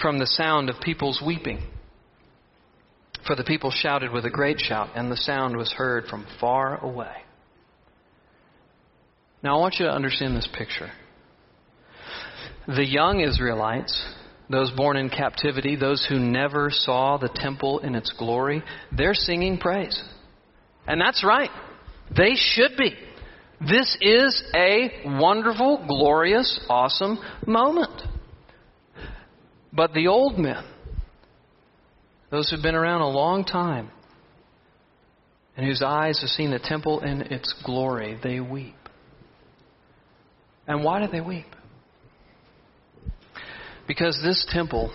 from 0.00 0.18
the 0.18 0.26
sound 0.26 0.68
of 0.68 0.80
people's 0.80 1.22
weeping. 1.24 1.62
For 3.26 3.34
the 3.34 3.44
people 3.44 3.70
shouted 3.70 4.12
with 4.12 4.24
a 4.24 4.30
great 4.30 4.60
shout, 4.60 4.90
and 4.94 5.10
the 5.10 5.16
sound 5.16 5.56
was 5.56 5.72
heard 5.72 6.06
from 6.06 6.26
far 6.40 6.84
away. 6.84 7.14
Now, 9.42 9.56
I 9.56 9.60
want 9.60 9.76
you 9.78 9.86
to 9.86 9.92
understand 9.92 10.36
this 10.36 10.48
picture. 10.56 10.90
The 12.66 12.84
young 12.84 13.20
Israelites, 13.20 14.04
those 14.48 14.70
born 14.70 14.96
in 14.96 15.10
captivity, 15.10 15.76
those 15.76 16.06
who 16.08 16.18
never 16.18 16.70
saw 16.70 17.16
the 17.16 17.30
temple 17.34 17.80
in 17.80 17.94
its 17.94 18.12
glory, 18.16 18.62
they're 18.96 19.14
singing 19.14 19.58
praise. 19.58 20.00
And 20.86 21.00
that's 21.00 21.24
right. 21.24 21.50
They 22.16 22.34
should 22.34 22.76
be. 22.78 22.94
This 23.60 23.96
is 24.00 24.44
a 24.54 25.18
wonderful, 25.18 25.84
glorious, 25.88 26.60
awesome 26.68 27.18
moment. 27.46 28.02
But 29.72 29.92
the 29.92 30.08
old 30.08 30.38
men, 30.38 30.62
those 32.30 32.50
who've 32.50 32.62
been 32.62 32.74
around 32.74 33.00
a 33.00 33.08
long 33.08 33.44
time 33.44 33.90
and 35.56 35.66
whose 35.66 35.82
eyes 35.82 36.20
have 36.20 36.30
seen 36.30 36.50
the 36.50 36.58
temple 36.58 37.00
in 37.00 37.22
its 37.22 37.54
glory, 37.64 38.18
they 38.22 38.40
weep. 38.40 38.74
And 40.68 40.84
why 40.84 41.04
do 41.04 41.10
they 41.10 41.20
weep? 41.20 41.46
Because 43.86 44.20
this 44.24 44.46
temple, 44.50 44.92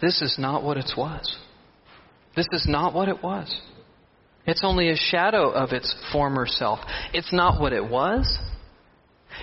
this 0.00 0.20
is 0.22 0.36
not 0.38 0.62
what 0.62 0.76
it 0.76 0.90
was. 0.96 1.36
This 2.34 2.46
is 2.52 2.66
not 2.68 2.92
what 2.92 3.08
it 3.08 3.22
was. 3.22 3.54
It's 4.46 4.62
only 4.62 4.90
a 4.90 4.96
shadow 4.96 5.50
of 5.50 5.72
its 5.72 5.94
former 6.12 6.46
self. 6.46 6.78
It's 7.12 7.32
not 7.32 7.60
what 7.60 7.72
it 7.72 7.88
was. 7.88 8.38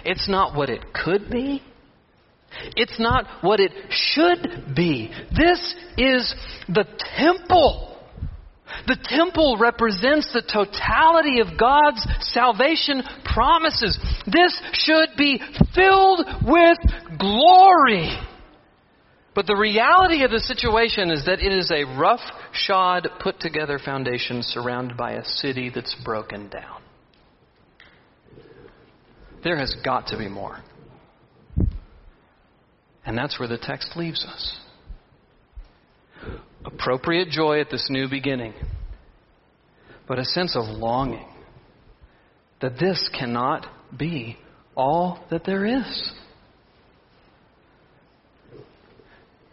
It's 0.06 0.30
not 0.30 0.56
what 0.56 0.70
it 0.70 0.94
could 0.94 1.30
be. 1.30 1.62
It's 2.76 3.00
not 3.00 3.26
what 3.42 3.60
it 3.60 3.72
should 3.90 4.76
be. 4.76 5.12
This 5.36 5.76
is 5.98 6.34
the 6.70 6.86
temple. 7.18 7.90
The 8.88 8.98
temple 9.04 9.58
represents 9.60 10.32
the 10.34 10.42
totality 10.42 11.40
of 11.40 11.60
God's 11.60 12.06
salvation 12.20 13.04
promises. 13.26 14.00
This 14.26 14.60
should 14.74 15.10
be 15.18 15.42
filled 15.76 16.26
with 16.46 16.78
glory. 17.24 18.20
But 19.34 19.48
the 19.48 19.56
reality 19.56 20.24
of 20.24 20.32
the 20.32 20.40
situation 20.40 21.10
is 21.10 21.26
that 21.26 21.40
it 21.40 21.52
is 21.52 21.72
a 21.72 21.86
rough 21.98 22.22
shod, 22.52 23.08
put 23.20 23.40
together 23.40 23.80
foundation 23.84 24.44
surrounded 24.44 24.96
by 24.96 25.14
a 25.14 25.26
city 25.26 25.72
that's 25.74 25.96
broken 26.04 26.50
down. 26.50 26.82
There 29.44 29.58
has 29.58 29.76
got 29.84 30.08
to 30.08 30.18
be 30.18 30.28
more. 30.28 30.60
And 33.06 33.18
that's 33.18 33.40
where 33.40 33.50
the 33.50 33.58
text 33.58 33.98
leaves 33.98 34.24
us. 34.24 34.58
Appropriate 36.66 37.30
joy 37.30 37.60
at 37.60 37.70
this 37.70 37.88
new 37.90 38.08
beginning, 38.08 38.54
but 40.08 40.20
a 40.20 40.24
sense 40.24 40.56
of 40.56 40.64
longing 40.64 41.28
that 42.62 42.80
this 42.80 43.10
cannot 43.18 43.68
be 43.98 44.38
all 44.76 45.20
that 45.30 45.44
there 45.44 45.66
is. 45.66 46.14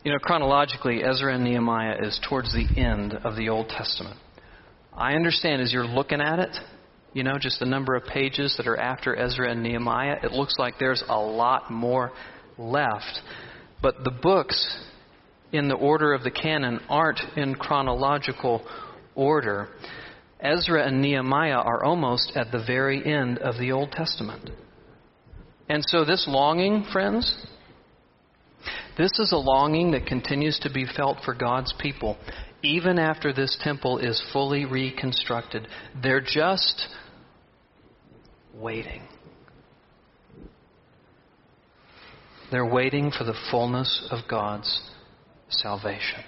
You 0.02 0.12
know, 0.12 0.18
chronologically, 0.18 1.04
Ezra 1.04 1.34
and 1.34 1.44
Nehemiah 1.44 1.98
is 2.00 2.18
towards 2.26 2.50
the 2.54 2.66
end 2.80 3.12
of 3.12 3.36
the 3.36 3.50
Old 3.50 3.68
Testament. 3.68 4.16
I 4.94 5.12
understand 5.12 5.60
as 5.60 5.74
you're 5.74 5.86
looking 5.86 6.22
at 6.22 6.38
it, 6.38 6.56
you 7.12 7.22
know, 7.22 7.36
just 7.38 7.60
the 7.60 7.66
number 7.66 7.94
of 7.94 8.04
pages 8.06 8.54
that 8.56 8.66
are 8.66 8.78
after 8.78 9.14
Ezra 9.14 9.50
and 9.50 9.62
Nehemiah, 9.62 10.16
it 10.22 10.32
looks 10.32 10.54
like 10.58 10.76
there's 10.78 11.04
a 11.06 11.18
lot 11.20 11.70
more 11.70 12.12
left. 12.56 13.20
But 13.82 14.02
the 14.02 14.10
books 14.10 14.84
in 15.52 15.68
the 15.68 15.74
order 15.74 16.14
of 16.14 16.22
the 16.22 16.30
canon 16.30 16.80
aren't 16.88 17.20
in 17.36 17.54
chronological 17.54 18.66
order. 19.14 19.68
Ezra 20.40 20.86
and 20.86 21.02
Nehemiah 21.02 21.58
are 21.58 21.84
almost 21.84 22.32
at 22.36 22.50
the 22.50 22.64
very 22.66 23.04
end 23.04 23.36
of 23.36 23.58
the 23.58 23.72
Old 23.72 23.92
Testament. 23.92 24.48
And 25.68 25.84
so, 25.86 26.06
this 26.06 26.24
longing, 26.26 26.86
friends, 26.90 27.34
this 28.96 29.18
is 29.18 29.32
a 29.32 29.36
longing 29.36 29.92
that 29.92 30.06
continues 30.06 30.58
to 30.60 30.70
be 30.70 30.86
felt 30.96 31.18
for 31.24 31.34
God's 31.34 31.74
people. 31.78 32.16
Even 32.62 32.98
after 32.98 33.32
this 33.32 33.56
temple 33.62 33.98
is 33.98 34.22
fully 34.32 34.64
reconstructed, 34.64 35.66
they're 36.02 36.20
just 36.20 36.88
waiting. 38.54 39.02
They're 42.50 42.66
waiting 42.66 43.12
for 43.16 43.24
the 43.24 43.36
fullness 43.50 44.06
of 44.10 44.28
God's 44.28 44.90
salvation. 45.48 46.24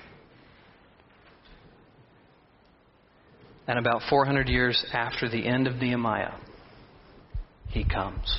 And 3.67 3.79
about 3.79 4.03
400 4.09 4.49
years 4.49 4.85
after 4.93 5.29
the 5.29 5.47
end 5.47 5.67
of 5.67 5.77
Nehemiah, 5.77 6.35
he 7.69 7.85
comes. 7.85 8.39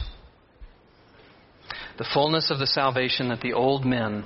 The 2.03 2.09
fullness 2.13 2.51
of 2.51 2.59
the 2.59 2.67
salvation 2.67 3.29
that 3.29 3.39
the 3.39 3.53
old 3.53 3.85
men 3.85 4.25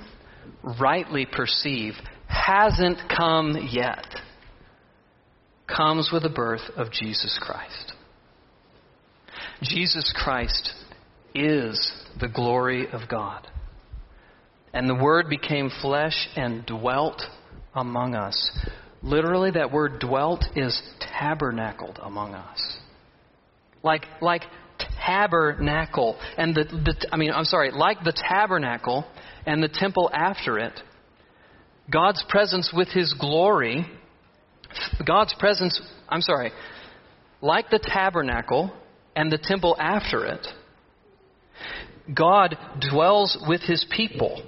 rightly 0.81 1.27
perceive 1.31 1.93
hasn't 2.25 2.97
come 3.15 3.55
yet, 3.69 4.03
comes 5.67 6.09
with 6.11 6.23
the 6.23 6.29
birth 6.29 6.71
of 6.75 6.91
Jesus 6.91 7.37
Christ. 7.39 7.93
Jesus 9.61 10.11
Christ 10.17 10.71
is 11.35 11.93
the 12.19 12.27
glory 12.27 12.87
of 12.91 13.07
God. 13.07 13.47
And 14.73 14.89
the 14.89 14.95
Word 14.95 15.29
became 15.29 15.69
flesh 15.79 16.29
and 16.35 16.65
dwelt 16.65 17.21
among 17.75 18.15
us. 18.15 18.57
Literally, 19.03 19.51
that 19.51 19.71
word 19.71 19.99
dwelt 19.99 20.43
is 20.55 20.81
tabernacled 20.99 21.99
among 22.01 22.33
us. 22.33 22.77
Like, 23.83 24.07
like 24.19 24.41
tabernacle. 25.05 26.17
And 26.37 26.55
the, 26.55 26.63
the, 26.63 27.07
I 27.11 27.17
mean, 27.17 27.31
I'm 27.31 27.45
sorry, 27.45 27.71
like 27.71 28.03
the 28.03 28.13
tabernacle 28.13 29.05
and 29.45 29.61
the 29.61 29.69
temple 29.69 30.09
after 30.13 30.59
it, 30.59 30.79
God's 31.91 32.23
presence 32.27 32.71
with 32.75 32.89
His 32.89 33.13
glory, 33.13 33.85
God's 35.05 35.33
presence, 35.39 35.81
I'm 36.09 36.21
sorry, 36.21 36.51
like 37.41 37.69
the 37.69 37.79
tabernacle 37.81 38.71
and 39.15 39.31
the 39.31 39.37
temple 39.37 39.75
after 39.79 40.25
it, 40.25 40.45
God 42.13 42.55
dwells 42.89 43.37
with 43.47 43.61
his 43.61 43.85
people. 43.89 44.43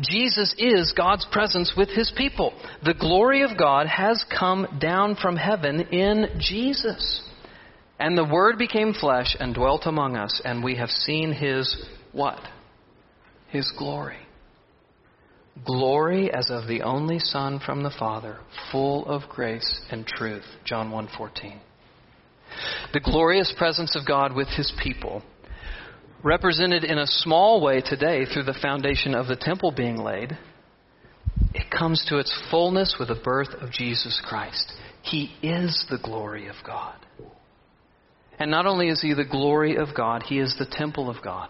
Jesus 0.00 0.54
is 0.58 0.92
God's 0.96 1.26
presence 1.30 1.74
with 1.76 1.90
his 1.90 2.12
people. 2.16 2.52
The 2.82 2.94
glory 2.94 3.42
of 3.42 3.58
God 3.58 3.86
has 3.86 4.24
come 4.36 4.78
down 4.80 5.16
from 5.16 5.36
heaven 5.36 5.80
in 5.80 6.28
Jesus. 6.38 7.22
And 8.02 8.18
the 8.18 8.24
Word 8.24 8.58
became 8.58 8.94
flesh 8.94 9.36
and 9.38 9.54
dwelt 9.54 9.86
among 9.86 10.16
us, 10.16 10.42
and 10.44 10.64
we 10.64 10.74
have 10.74 10.88
seen 10.88 11.30
his 11.30 11.86
what? 12.10 12.40
His 13.46 13.72
glory. 13.78 14.18
glory 15.64 16.32
as 16.32 16.50
of 16.50 16.66
the 16.66 16.82
only 16.82 17.20
Son 17.20 17.60
from 17.64 17.84
the 17.84 17.94
Father, 17.96 18.38
full 18.72 19.06
of 19.06 19.28
grace 19.28 19.82
and 19.92 20.04
truth. 20.04 20.44
John 20.64 20.90
1:14. 20.90 21.60
The 22.92 22.98
glorious 22.98 23.52
presence 23.56 23.94
of 23.94 24.04
God 24.04 24.32
with 24.32 24.48
his 24.48 24.72
people, 24.82 25.22
represented 26.24 26.82
in 26.82 26.98
a 26.98 27.06
small 27.06 27.60
way 27.60 27.82
today 27.82 28.24
through 28.24 28.44
the 28.44 28.54
foundation 28.60 29.14
of 29.14 29.28
the 29.28 29.36
temple 29.36 29.70
being 29.70 29.96
laid, 29.96 30.36
it 31.54 31.70
comes 31.70 32.04
to 32.06 32.18
its 32.18 32.32
fullness 32.50 32.96
with 32.98 33.08
the 33.08 33.22
birth 33.22 33.54
of 33.60 33.70
Jesus 33.70 34.20
Christ. 34.24 34.72
He 35.02 35.30
is 35.40 35.86
the 35.88 35.98
glory 35.98 36.48
of 36.48 36.56
God. 36.64 36.96
And 38.38 38.50
not 38.50 38.66
only 38.66 38.88
is 38.88 39.00
he 39.00 39.14
the 39.14 39.24
glory 39.24 39.76
of 39.76 39.88
God, 39.96 40.22
he 40.22 40.38
is 40.38 40.54
the 40.58 40.66
temple 40.66 41.08
of 41.10 41.22
God. 41.22 41.48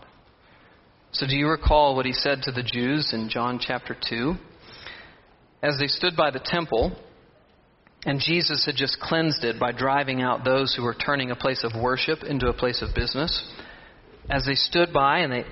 So, 1.12 1.26
do 1.26 1.36
you 1.36 1.48
recall 1.48 1.94
what 1.94 2.06
he 2.06 2.12
said 2.12 2.42
to 2.42 2.52
the 2.52 2.62
Jews 2.62 3.12
in 3.12 3.28
John 3.28 3.58
chapter 3.60 3.96
2? 4.08 4.34
As 5.62 5.76
they 5.78 5.86
stood 5.86 6.16
by 6.16 6.30
the 6.30 6.40
temple, 6.42 6.96
and 8.04 8.18
Jesus 8.18 8.66
had 8.66 8.74
just 8.76 8.98
cleansed 9.00 9.44
it 9.44 9.60
by 9.60 9.72
driving 9.72 10.22
out 10.22 10.44
those 10.44 10.74
who 10.74 10.82
were 10.82 10.94
turning 10.94 11.30
a 11.30 11.36
place 11.36 11.64
of 11.64 11.80
worship 11.80 12.24
into 12.24 12.48
a 12.48 12.52
place 12.52 12.82
of 12.82 12.94
business. 12.94 13.46
As 14.28 14.44
they 14.44 14.54
stood 14.54 14.92
by 14.92 15.18
and 15.18 15.32
they, 15.32 15.44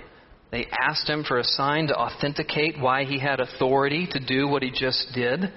they 0.51 0.67
asked 0.67 1.09
him 1.09 1.23
for 1.23 1.39
a 1.39 1.45
sign 1.45 1.87
to 1.89 1.95
authenticate 1.95 2.81
why 2.81 3.05
he 3.05 3.21
had 3.21 3.39
authority 3.39 4.09
to 4.11 4.19
do 4.19 4.49
what 4.49 4.63
he 4.63 4.71
just 4.71 5.13
did, 5.15 5.53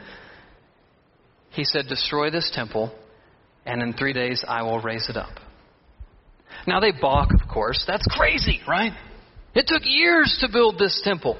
he 1.49 1.63
said, 1.63 1.85
Destroy 1.87 2.29
this 2.29 2.51
temple, 2.53 2.93
and 3.65 3.81
in 3.81 3.93
three 3.93 4.13
days 4.13 4.43
I 4.47 4.63
will 4.63 4.79
raise 4.79 5.09
it 5.09 5.17
up. 5.17 5.42
Now 6.67 6.79
they 6.79 6.91
balk, 6.91 7.29
of 7.33 7.47
course. 7.47 7.83
That's 7.87 8.05
crazy, 8.09 8.61
right? 8.67 8.93
It 9.55 9.65
took 9.67 9.83
years 9.85 10.37
to 10.41 10.51
build 10.51 10.79
this 10.79 11.01
temple. 11.03 11.37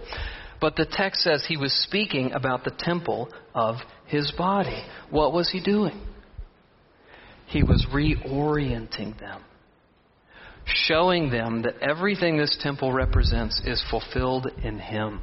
But 0.62 0.76
the 0.76 0.88
text 0.90 1.22
says 1.22 1.46
he 1.46 1.58
was 1.58 1.74
speaking 1.74 2.32
about 2.32 2.64
the 2.64 2.72
temple 2.78 3.30
of 3.54 3.76
his 4.08 4.32
body. 4.38 4.84
What 5.10 5.34
was 5.34 5.50
he 5.50 5.62
doing? 5.62 6.00
He 7.48 7.64
was 7.64 7.86
reorienting 7.94 9.20
them, 9.20 9.44
showing 10.66 11.30
them 11.30 11.64
that 11.64 11.80
everything 11.82 12.38
this 12.38 12.58
temple 12.62 12.94
represents 12.94 13.62
is 13.66 13.84
fulfilled 13.90 14.48
in 14.64 14.80
him. 14.80 15.20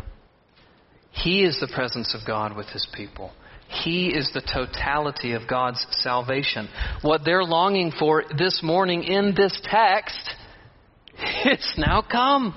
He 1.13 1.43
is 1.43 1.59
the 1.59 1.73
presence 1.75 2.15
of 2.15 2.27
God 2.27 2.55
with 2.57 2.67
his 2.67 2.87
people. 2.95 3.33
He 3.71 4.09
is 4.09 4.31
the 4.35 4.41
totality 4.43 5.33
of 5.33 5.43
God's 5.49 5.85
salvation. 5.93 6.69
What 7.03 7.23
they're 7.25 7.45
longing 7.45 7.93
for 7.97 8.25
this 8.37 8.61
morning 8.63 9.05
in 9.05 9.35
this 9.37 9.59
text, 9.63 10.35
it's 11.17 11.75
now 11.79 12.03
come. 12.03 12.55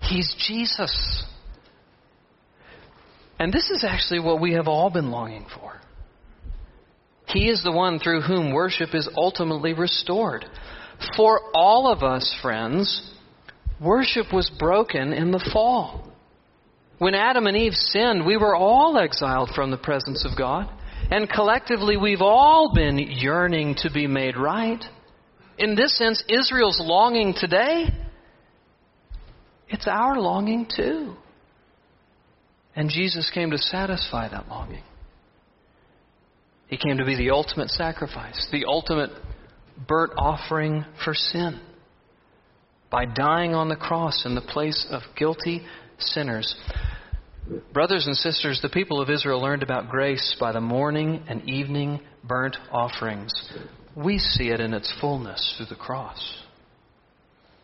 He's 0.00 0.34
Jesus. 0.46 1.24
And 3.38 3.52
this 3.52 3.70
is 3.70 3.84
actually 3.88 4.20
what 4.20 4.40
we 4.40 4.52
have 4.52 4.68
all 4.68 4.90
been 4.90 5.10
longing 5.10 5.46
for. 5.58 5.80
He 7.26 7.48
is 7.48 7.62
the 7.64 7.72
one 7.72 7.98
through 7.98 8.20
whom 8.20 8.52
worship 8.52 8.94
is 8.94 9.08
ultimately 9.16 9.72
restored. 9.72 10.44
For 11.16 11.40
all 11.54 11.90
of 11.90 12.02
us, 12.02 12.36
friends, 12.42 13.10
worship 13.80 14.32
was 14.32 14.50
broken 14.58 15.14
in 15.14 15.30
the 15.30 15.50
fall. 15.52 16.11
When 17.02 17.16
Adam 17.16 17.48
and 17.48 17.56
Eve 17.56 17.74
sinned, 17.74 18.24
we 18.24 18.36
were 18.36 18.54
all 18.54 18.96
exiled 18.96 19.50
from 19.56 19.72
the 19.72 19.76
presence 19.76 20.24
of 20.24 20.38
God. 20.38 20.70
And 21.10 21.28
collectively, 21.28 21.96
we've 21.96 22.22
all 22.22 22.70
been 22.72 22.96
yearning 22.96 23.74
to 23.78 23.90
be 23.90 24.06
made 24.06 24.36
right. 24.36 24.80
In 25.58 25.74
this 25.74 25.98
sense, 25.98 26.22
Israel's 26.28 26.80
longing 26.80 27.34
today 27.36 27.86
it's 29.68 29.88
our 29.88 30.20
longing 30.20 30.68
too. 30.76 31.16
And 32.76 32.88
Jesus 32.88 33.32
came 33.34 33.50
to 33.50 33.58
satisfy 33.58 34.28
that 34.28 34.46
longing. 34.48 34.84
He 36.68 36.76
came 36.76 36.98
to 36.98 37.04
be 37.04 37.16
the 37.16 37.30
ultimate 37.30 37.70
sacrifice, 37.70 38.46
the 38.52 38.66
ultimate 38.68 39.10
burnt 39.88 40.12
offering 40.16 40.84
for 41.04 41.14
sin, 41.14 41.58
by 42.92 43.06
dying 43.06 43.54
on 43.54 43.68
the 43.68 43.76
cross 43.76 44.24
in 44.24 44.36
the 44.36 44.40
place 44.40 44.86
of 44.88 45.02
guilty 45.16 45.62
sinners. 46.02 46.54
Brothers 47.72 48.06
and 48.06 48.16
sisters, 48.16 48.60
the 48.62 48.68
people 48.68 49.00
of 49.00 49.10
Israel 49.10 49.40
learned 49.40 49.62
about 49.62 49.88
grace 49.88 50.36
by 50.38 50.52
the 50.52 50.60
morning 50.60 51.24
and 51.28 51.48
evening 51.48 52.00
burnt 52.24 52.56
offerings. 52.70 53.32
We 53.96 54.18
see 54.18 54.48
it 54.48 54.60
in 54.60 54.74
its 54.74 54.92
fullness 55.00 55.54
through 55.56 55.66
the 55.66 55.74
cross. 55.74 56.42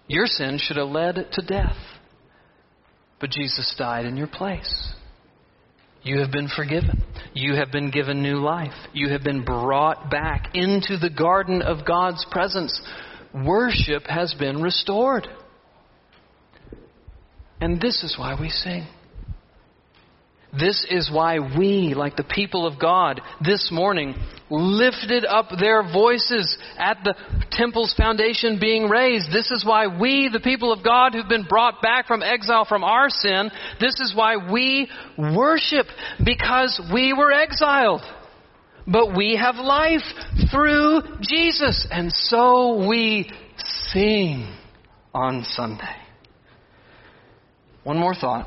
Your 0.08 0.26
sin 0.26 0.58
should 0.60 0.78
have 0.78 0.88
led 0.88 1.26
to 1.32 1.42
death. 1.42 1.76
But 3.20 3.30
Jesus 3.30 3.74
died 3.78 4.04
in 4.04 4.16
your 4.16 4.26
place. 4.26 4.92
You 6.02 6.20
have 6.20 6.30
been 6.30 6.48
forgiven. 6.54 7.02
You 7.34 7.54
have 7.54 7.70
been 7.70 7.90
given 7.90 8.22
new 8.22 8.38
life. 8.38 8.74
You 8.92 9.10
have 9.10 9.22
been 9.22 9.44
brought 9.44 10.10
back 10.10 10.50
into 10.54 10.96
the 10.96 11.10
garden 11.10 11.60
of 11.62 11.86
God's 11.86 12.24
presence. 12.30 12.80
Worship 13.34 14.04
has 14.06 14.34
been 14.38 14.62
restored. 14.62 15.26
And 17.60 17.80
this 17.80 18.02
is 18.02 18.16
why 18.18 18.36
we 18.40 18.50
sing. 18.50 18.86
This 20.58 20.86
is 20.90 21.10
why 21.12 21.38
we, 21.38 21.92
like 21.94 22.16
the 22.16 22.24
people 22.24 22.66
of 22.66 22.80
God, 22.80 23.20
this 23.44 23.68
morning 23.70 24.14
lifted 24.50 25.26
up 25.26 25.48
their 25.60 25.82
voices 25.82 26.56
at 26.78 26.98
the 27.04 27.14
temple's 27.50 27.92
foundation 27.94 28.58
being 28.58 28.88
raised. 28.88 29.30
This 29.30 29.50
is 29.50 29.62
why 29.64 30.00
we, 30.00 30.30
the 30.32 30.40
people 30.40 30.72
of 30.72 30.82
God 30.82 31.12
who've 31.12 31.28
been 31.28 31.44
brought 31.46 31.82
back 31.82 32.06
from 32.06 32.22
exile 32.22 32.64
from 32.64 32.82
our 32.82 33.10
sin, 33.10 33.50
this 33.78 34.00
is 34.00 34.14
why 34.16 34.50
we 34.50 34.90
worship 35.18 35.86
because 36.24 36.80
we 36.92 37.12
were 37.12 37.30
exiled. 37.30 38.02
But 38.86 39.14
we 39.14 39.36
have 39.36 39.56
life 39.56 40.00
through 40.50 41.02
Jesus. 41.20 41.86
And 41.90 42.10
so 42.10 42.88
we 42.88 43.30
sing 43.58 44.50
on 45.12 45.44
Sunday. 45.44 46.07
One 47.88 47.96
more 47.96 48.14
thought. 48.14 48.46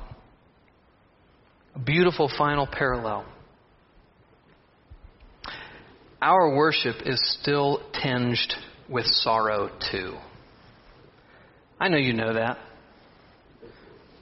A 1.73 1.79
beautiful 1.79 2.31
final 2.37 2.67
parallel. 2.67 3.25
Our 6.21 6.55
worship 6.55 6.97
is 7.07 7.19
still 7.41 7.81
tinged 7.91 8.53
with 8.87 9.07
sorrow, 9.07 9.71
too. 9.91 10.13
I 11.79 11.87
know 11.87 11.97
you 11.97 12.13
know 12.13 12.35
that. 12.35 12.59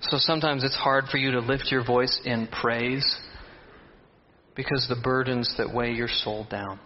So 0.04 0.20
sometimes 0.20 0.64
it's 0.64 0.78
hard 0.78 1.08
for 1.12 1.18
you 1.18 1.32
to 1.32 1.40
lift 1.42 1.66
your 1.70 1.84
voice 1.86 2.22
in 2.24 2.48
praise 2.48 3.20
because 4.56 4.88
the 4.88 5.02
burdens 5.04 5.54
that 5.58 5.76
weigh 5.76 5.92
your 5.92 6.08
soul 6.08 6.48
down. 6.50 6.80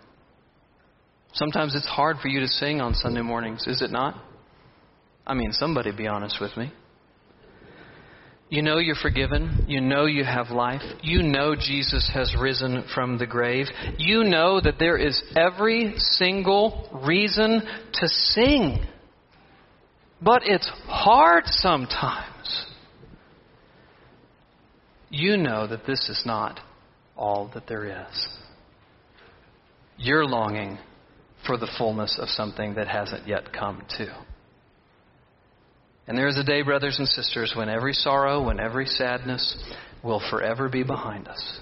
Sometimes 1.34 1.76
it's 1.76 1.86
hard 1.86 2.18
for 2.20 2.30
you 2.30 2.40
to 2.40 2.48
sing 2.48 2.82
on 2.82 2.96
Sunday 2.96 3.22
mornings, 3.22 3.68
is 3.68 3.84
it 3.84 3.92
not? 3.92 4.16
I 5.28 5.36
mean, 5.36 5.52
somebody 5.52 5.96
be 5.96 6.08
honest 6.08 6.42
with 6.42 6.58
me. 6.58 6.74
You 8.54 8.62
know 8.62 8.78
you're 8.78 8.94
forgiven. 8.94 9.66
You 9.68 9.82
know 9.82 10.06
you 10.06 10.24
have 10.24 10.52
life. 10.52 10.84
You 11.02 11.24
know 11.24 11.56
Jesus 11.56 12.08
has 12.14 12.36
risen 12.40 12.84
from 12.94 13.18
the 13.18 13.26
grave. 13.26 13.66
You 13.98 14.24
know 14.24 14.62
that 14.62 14.76
there 14.78 14.96
is 14.96 15.20
every 15.36 15.96
single 15.98 16.88
reason 17.04 17.64
to 17.94 18.08
sing. 18.08 18.86
But 20.22 20.44
it's 20.46 20.70
hard 20.86 21.46
sometimes. 21.48 22.68
You 25.10 25.36
know 25.36 25.66
that 25.66 25.88
this 25.88 26.08
is 26.08 26.22
not 26.24 26.60
all 27.18 27.50
that 27.56 27.66
there 27.68 28.06
is. 28.06 28.28
You're 29.98 30.28
longing 30.28 30.78
for 31.48 31.58
the 31.58 31.72
fullness 31.80 32.20
of 32.22 32.30
something 32.30 32.76
that 32.76 32.88
hasn't 32.88 33.28
yet 33.28 33.52
come 33.52 33.82
to. 33.98 34.16
And 36.08 36.18
there 36.18 36.28
is 36.28 36.38
a 36.38 36.44
day, 36.44 36.62
brothers 36.64 37.00
and 37.00 37.08
sisters, 37.08 37.54
when 37.56 37.70
every 37.70 37.94
sorrow, 37.94 38.44
when 38.44 38.60
every 38.60 38.86
sadness 38.86 39.56
will 40.04 40.22
forever 40.30 40.68
be 40.68 40.84
behind 40.84 41.28
us. 41.28 41.60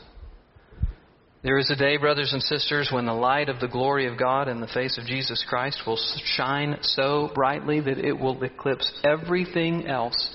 There 1.44 1.58
is 1.58 1.72
a 1.72 1.76
day, 1.76 1.98
brothers 1.98 2.34
and 2.34 2.42
sisters, 2.42 2.90
when 2.92 3.06
the 3.06 3.14
light 3.14 3.50
of 3.50 3.60
the 3.60 3.68
glory 3.68 4.08
of 4.08 4.18
God 4.18 4.48
in 4.48 4.62
the 4.62 4.68
face 4.68 4.98
of 5.00 5.06
Jesus 5.06 5.44
Christ 5.48 5.82
will 5.88 6.00
shine 6.36 6.78
so 6.82 7.32
brightly 7.34 7.80
that 7.80 7.98
it 7.98 8.14
will 8.14 8.42
eclipse 8.44 8.92
everything 9.04 9.88
else, 9.88 10.30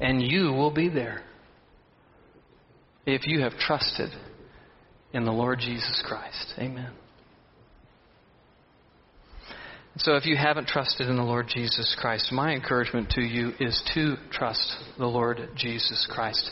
and 0.00 0.22
you 0.22 0.52
will 0.52 0.72
be 0.72 0.88
there 0.88 1.22
if 3.06 3.26
you 3.26 3.40
have 3.40 3.54
trusted 3.58 4.10
in 5.12 5.24
the 5.24 5.32
Lord 5.32 5.58
Jesus 5.58 6.02
Christ. 6.06 6.54
Amen. 6.58 6.92
So, 9.98 10.16
if 10.16 10.24
you 10.24 10.36
haven't 10.36 10.68
trusted 10.68 11.08
in 11.08 11.16
the 11.16 11.22
Lord 11.22 11.48
Jesus 11.48 11.94
Christ, 12.00 12.32
my 12.32 12.52
encouragement 12.52 13.10
to 13.10 13.20
you 13.20 13.52
is 13.60 13.82
to 13.94 14.16
trust 14.30 14.74
the 14.98 15.06
Lord 15.06 15.50
Jesus 15.54 16.08
Christ. 16.10 16.50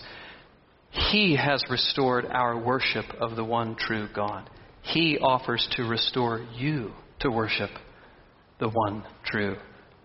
He 0.90 1.36
has 1.36 1.64
restored 1.70 2.26
our 2.26 2.58
worship 2.58 3.06
of 3.18 3.36
the 3.36 3.44
one 3.44 3.76
true 3.76 4.08
God. 4.14 4.50
He 4.82 5.18
offers 5.18 5.66
to 5.76 5.84
restore 5.84 6.46
you 6.54 6.92
to 7.20 7.30
worship 7.30 7.70
the 8.58 8.68
one 8.68 9.04
true 9.24 9.56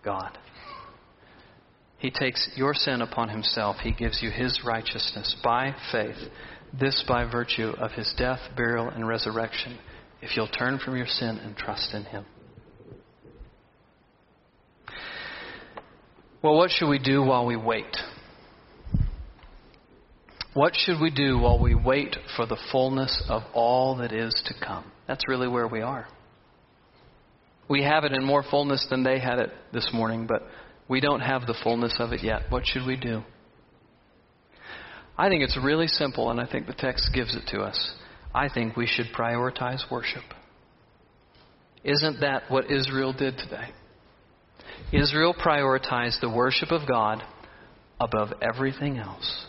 God. 0.03 0.37
He 1.97 2.11
takes 2.11 2.49
your 2.55 2.73
sin 2.73 3.01
upon 3.01 3.29
himself. 3.29 3.77
He 3.81 3.91
gives 3.91 4.21
you 4.21 4.29
his 4.29 4.61
righteousness 4.65 5.35
by 5.43 5.75
faith. 5.91 6.17
This 6.79 7.03
by 7.07 7.29
virtue 7.29 7.73
of 7.79 7.91
his 7.91 8.13
death, 8.17 8.39
burial, 8.55 8.89
and 8.89 9.07
resurrection, 9.07 9.77
if 10.21 10.37
you'll 10.37 10.47
turn 10.47 10.79
from 10.79 10.95
your 10.95 11.07
sin 11.07 11.37
and 11.43 11.55
trust 11.57 11.93
in 11.93 12.03
him. 12.03 12.25
Well, 16.45 16.57
what 16.57 16.69
should 16.69 16.89
we 16.89 16.99
do 16.99 17.23
while 17.23 17.43
we 17.47 17.55
wait? 17.55 17.97
What 20.53 20.73
should 20.75 21.01
we 21.01 21.09
do 21.09 21.39
while 21.39 21.57
we 21.57 21.73
wait 21.73 22.15
for 22.35 22.45
the 22.45 22.59
fullness 22.71 23.23
of 23.27 23.41
all 23.55 23.95
that 23.95 24.11
is 24.11 24.31
to 24.45 24.53
come? 24.63 24.83
That's 25.07 25.27
really 25.27 25.47
where 25.47 25.67
we 25.67 25.81
are. 25.81 26.05
We 27.67 27.81
have 27.81 28.03
it 28.03 28.11
in 28.11 28.23
more 28.23 28.43
fullness 28.43 28.85
than 28.91 29.01
they 29.01 29.17
had 29.17 29.39
it 29.39 29.49
this 29.73 29.89
morning, 29.91 30.27
but 30.27 30.43
we 30.87 31.01
don't 31.01 31.21
have 31.21 31.47
the 31.47 31.57
fullness 31.63 31.95
of 31.97 32.11
it 32.13 32.21
yet. 32.21 32.43
What 32.49 32.67
should 32.67 32.85
we 32.85 32.95
do? 32.95 33.23
I 35.17 35.29
think 35.29 35.41
it's 35.41 35.57
really 35.57 35.87
simple, 35.87 36.29
and 36.29 36.39
I 36.39 36.45
think 36.45 36.67
the 36.67 36.73
text 36.73 37.09
gives 37.11 37.35
it 37.35 37.47
to 37.53 37.61
us. 37.61 37.95
I 38.35 38.49
think 38.49 38.77
we 38.77 38.85
should 38.85 39.07
prioritize 39.17 39.89
worship. 39.89 40.25
Isn't 41.83 42.21
that 42.21 42.43
what 42.49 42.69
Israel 42.69 43.13
did 43.13 43.35
today? 43.39 43.71
Israel 44.91 45.33
prioritized 45.33 46.21
the 46.21 46.29
worship 46.29 46.71
of 46.71 46.87
God 46.87 47.23
above 47.99 48.29
everything 48.41 48.97
else. 48.97 49.45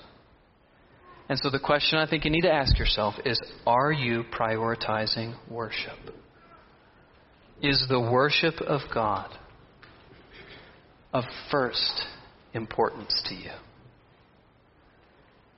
And 1.29 1.38
so 1.38 1.50
the 1.50 1.59
question 1.59 1.98
I 1.98 2.09
think 2.09 2.24
you 2.24 2.31
need 2.31 2.42
to 2.42 2.52
ask 2.52 2.79
yourself 2.79 3.14
is 3.24 3.40
Are 3.66 3.92
you 3.92 4.24
prioritizing 4.33 5.35
worship? 5.50 5.98
Is 7.62 7.85
the 7.88 8.00
worship 8.00 8.61
of 8.61 8.83
God 8.92 9.31
of 11.12 11.24
first 11.50 12.02
importance 12.52 13.22
to 13.29 13.35
you? 13.35 13.50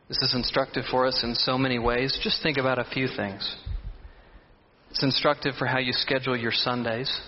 This 0.09 0.19
is 0.23 0.35
instructive 0.35 0.85
for 0.91 1.07
us 1.07 1.23
in 1.23 1.35
so 1.35 1.59
many 1.59 1.79
ways. 1.79 2.19
Just 2.23 2.43
think 2.43 2.57
about 2.57 2.79
a 2.79 2.85
few 2.85 3.09
things. 3.15 3.57
It's 4.91 5.03
instructive 5.03 5.55
for 5.59 5.67
how 5.67 5.79
you 5.79 5.93
schedule 5.93 6.37
your 6.37 6.53
Sundays. 6.53 7.21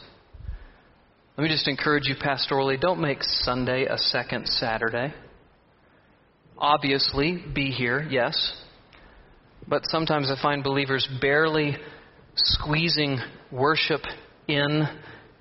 Let 1.40 1.44
me 1.48 1.54
just 1.54 1.68
encourage 1.68 2.06
you 2.06 2.16
pastorally 2.16 2.78
don't 2.78 3.00
make 3.00 3.22
Sunday 3.22 3.86
a 3.86 3.96
second 3.96 4.46
Saturday. 4.46 5.14
Obviously, 6.58 7.42
be 7.54 7.70
here, 7.70 8.06
yes. 8.10 8.62
But 9.66 9.86
sometimes 9.86 10.30
I 10.30 10.38
find 10.42 10.62
believers 10.62 11.08
barely 11.18 11.78
squeezing 12.34 13.20
worship 13.50 14.02
in 14.48 14.82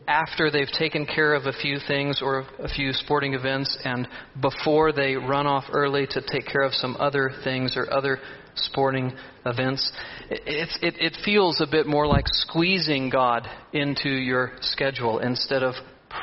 after 0.08 0.50
they've 0.50 0.72
taken 0.72 1.06
care 1.06 1.34
of 1.34 1.48
a 1.48 1.52
few 1.52 1.80
things 1.86 2.22
or 2.22 2.46
a 2.60 2.70
few 2.70 2.94
sporting 2.94 3.34
events 3.34 3.78
and 3.84 4.08
before 4.42 4.94
they 4.94 5.16
run 5.16 5.48
off 5.48 5.66
early 5.74 6.08
to 6.12 6.22
take 6.22 6.48
care 6.48 6.64
of 6.64 6.74
some 6.74 6.96
other 6.98 7.30
things 7.44 7.76
or 7.76 7.94
other 7.94 8.20
sporting 8.66 9.14
events. 9.46 9.92
It, 10.30 10.70
it, 10.82 10.96
it 11.00 11.18
feels 11.24 11.62
a 11.62 11.68
bit 11.70 11.88
more 11.88 12.08
like 12.08 12.26
squeezing 12.28 13.10
God 13.10 13.48
into 13.74 14.10
your 14.10 14.54
schedule 14.62 15.20
instead 15.20 15.64
of 15.64 15.76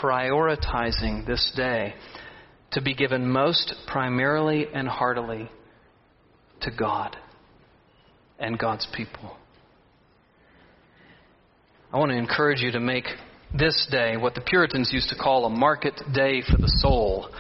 prioritizing 0.03 1.27
this 1.27 1.53
day 1.57 1.95
to 2.73 2.83
be 2.83 2.95
given 2.95 3.29
most 3.29 3.75
primarily 3.87 4.67
and 4.73 4.89
heartily 4.89 5.51
to 6.63 6.71
God 6.71 7.17
and 8.39 8.59
God's 8.59 8.87
people. 8.95 9.37
I 11.93 11.99
want 11.99 12.11
to 12.11 12.19
encourage 12.19 12.61
you 12.61 12.73
to 12.73 12.81
make 12.81 13.07
this 13.57 13.87
day 13.91 14.17
what 14.17 14.35
the 14.35 14.41
Puritans 14.41 14.91
used 14.93 15.09
to 15.11 15.17
call 15.17 15.45
a 15.47 15.51
market 15.51 15.95
day 16.13 16.43
for 16.43 16.59
the 16.59 16.71
soul. 16.81 17.31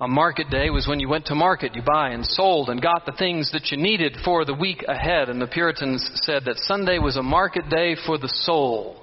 A 0.00 0.08
market 0.08 0.50
day 0.50 0.70
was 0.70 0.88
when 0.88 0.98
you 0.98 1.08
went 1.08 1.26
to 1.26 1.36
market, 1.36 1.76
you 1.76 1.82
buy 1.82 2.10
and 2.10 2.26
sold 2.26 2.68
and 2.68 2.82
got 2.82 3.06
the 3.06 3.12
things 3.12 3.52
that 3.52 3.70
you 3.70 3.76
needed 3.76 4.16
for 4.24 4.44
the 4.44 4.54
week 4.54 4.84
ahead. 4.88 5.28
And 5.28 5.40
the 5.40 5.46
Puritans 5.46 6.10
said 6.14 6.42
that 6.46 6.58
Sunday 6.58 6.98
was 6.98 7.16
a 7.16 7.22
market 7.22 7.68
day 7.70 7.94
for 8.04 8.18
the 8.18 8.28
soul 8.28 9.00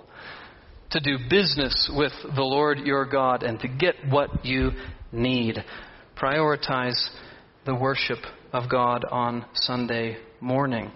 to 0.89 0.99
do 0.99 1.17
business 1.30 1.89
with 1.95 2.12
the 2.36 2.43
Lord 2.43 2.80
your 2.80 3.06
God 3.06 3.43
and 3.43 3.58
to 3.62 3.69
get 3.69 3.95
what 4.10 4.45
you 4.45 4.71
need. 5.13 5.63
Prioritize 6.17 7.10
the 7.65 7.73
worship 7.73 8.19
of 8.51 8.69
God 8.69 9.06
on 9.10 9.45
Sunday 9.54 10.17
morning. 10.41 10.91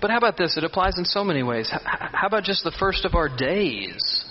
But 0.00 0.10
how 0.10 0.16
about 0.16 0.38
this? 0.38 0.56
It 0.56 0.64
applies 0.64 0.96
in 0.96 1.04
so 1.04 1.24
many 1.24 1.42
ways. 1.42 1.70
How 1.70 2.26
about 2.26 2.44
just 2.44 2.64
the 2.64 2.74
first 2.78 3.04
of 3.04 3.14
our 3.14 3.28
days? 3.28 4.24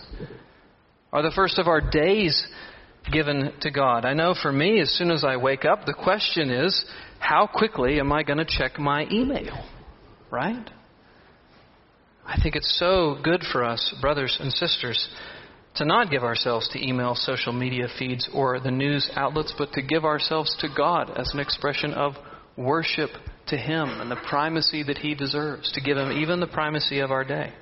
Are 1.13 1.21
the 1.21 1.31
first 1.35 1.59
of 1.59 1.67
our 1.67 1.81
days 1.81 2.47
given 3.11 3.53
to 3.61 3.71
God? 3.71 4.05
I 4.05 4.13
know 4.13 4.33
for 4.39 4.51
me, 4.51 4.79
as 4.79 4.91
soon 4.91 5.11
as 5.11 5.23
I 5.23 5.37
wake 5.37 5.65
up, 5.65 5.85
the 5.85 5.93
question 5.93 6.49
is 6.49 6.85
how 7.19 7.47
quickly 7.47 7.99
am 7.99 8.11
I 8.11 8.23
going 8.23 8.37
to 8.37 8.45
check 8.45 8.79
my 8.79 9.07
email? 9.11 9.65
Right? 10.31 10.69
I 12.25 12.39
think 12.41 12.55
it's 12.55 12.77
so 12.77 13.17
good 13.23 13.43
for 13.51 13.63
us, 13.63 13.95
brothers 14.01 14.37
and 14.39 14.51
sisters, 14.51 15.07
to 15.75 15.85
not 15.85 16.11
give 16.11 16.23
ourselves 16.23 16.67
to 16.69 16.85
email, 16.85 17.15
social 17.15 17.53
media 17.53 17.87
feeds, 17.97 18.29
or 18.33 18.59
the 18.59 18.71
news 18.71 19.09
outlets, 19.15 19.53
but 19.57 19.71
to 19.73 19.81
give 19.81 20.03
ourselves 20.03 20.55
to 20.59 20.67
God 20.75 21.11
as 21.17 21.33
an 21.33 21.39
expression 21.39 21.93
of 21.93 22.13
worship 22.57 23.11
to 23.47 23.57
Him 23.57 24.01
and 24.01 24.11
the 24.11 24.17
primacy 24.27 24.83
that 24.83 24.97
He 24.97 25.15
deserves, 25.15 25.71
to 25.73 25.81
give 25.81 25.97
Him 25.97 26.11
even 26.11 26.39
the 26.39 26.47
primacy 26.47 26.99
of 26.99 27.11
our 27.11 27.23
day. 27.23 27.53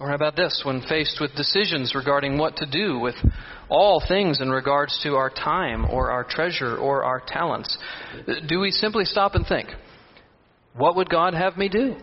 Or 0.00 0.08
how 0.08 0.14
about 0.14 0.36
this? 0.36 0.62
When 0.64 0.80
faced 0.82 1.18
with 1.20 1.34
decisions 1.34 1.94
regarding 1.94 2.38
what 2.38 2.56
to 2.56 2.66
do 2.66 2.98
with 3.00 3.16
all 3.68 4.02
things 4.06 4.40
in 4.40 4.48
regards 4.48 4.98
to 5.02 5.16
our 5.16 5.30
time 5.30 5.86
or 5.90 6.10
our 6.12 6.22
treasure 6.22 6.76
or 6.76 7.02
our 7.02 7.20
talents, 7.26 7.76
do 8.46 8.60
we 8.60 8.70
simply 8.70 9.04
stop 9.04 9.34
and 9.34 9.44
think, 9.46 9.68
what 10.74 10.94
would 10.96 11.10
God 11.10 11.34
have 11.34 11.56
me 11.56 11.68
do? 11.68 11.96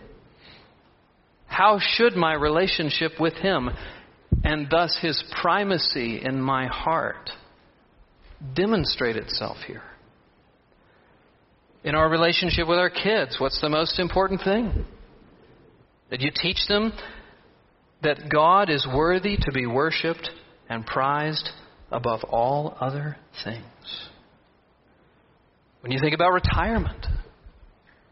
How 1.48 1.80
should 1.80 2.16
my 2.16 2.34
relationship 2.34 3.14
with 3.18 3.34
Him 3.36 3.70
and 4.44 4.68
thus 4.70 4.98
His 5.02 5.24
primacy 5.42 6.22
in 6.22 6.42
my 6.42 6.68
heart 6.68 7.30
demonstrate 8.54 9.16
itself 9.16 9.56
here? 9.66 9.84
In 11.86 11.96
our 11.96 12.10
relationship 12.10 12.68
with 12.68 12.80
our 12.80 12.90
kids, 12.90 13.38
what's 13.40 13.62
the 13.62 13.70
most 13.70 14.00
important 14.00 14.42
thing? 14.44 14.86
That 16.10 16.20
you 16.20 16.32
teach 16.36 16.68
them 16.68 16.92
that 18.06 18.30
God 18.32 18.70
is 18.70 18.88
worthy 18.88 19.36
to 19.36 19.52
be 19.52 19.66
worshiped 19.66 20.30
and 20.70 20.86
prized 20.86 21.50
above 21.92 22.22
all 22.24 22.78
other 22.80 23.18
things. 23.44 23.64
When 25.82 25.92
you 25.92 26.00
think 26.00 26.16
about 26.16 26.32
retirement, 26.32 27.06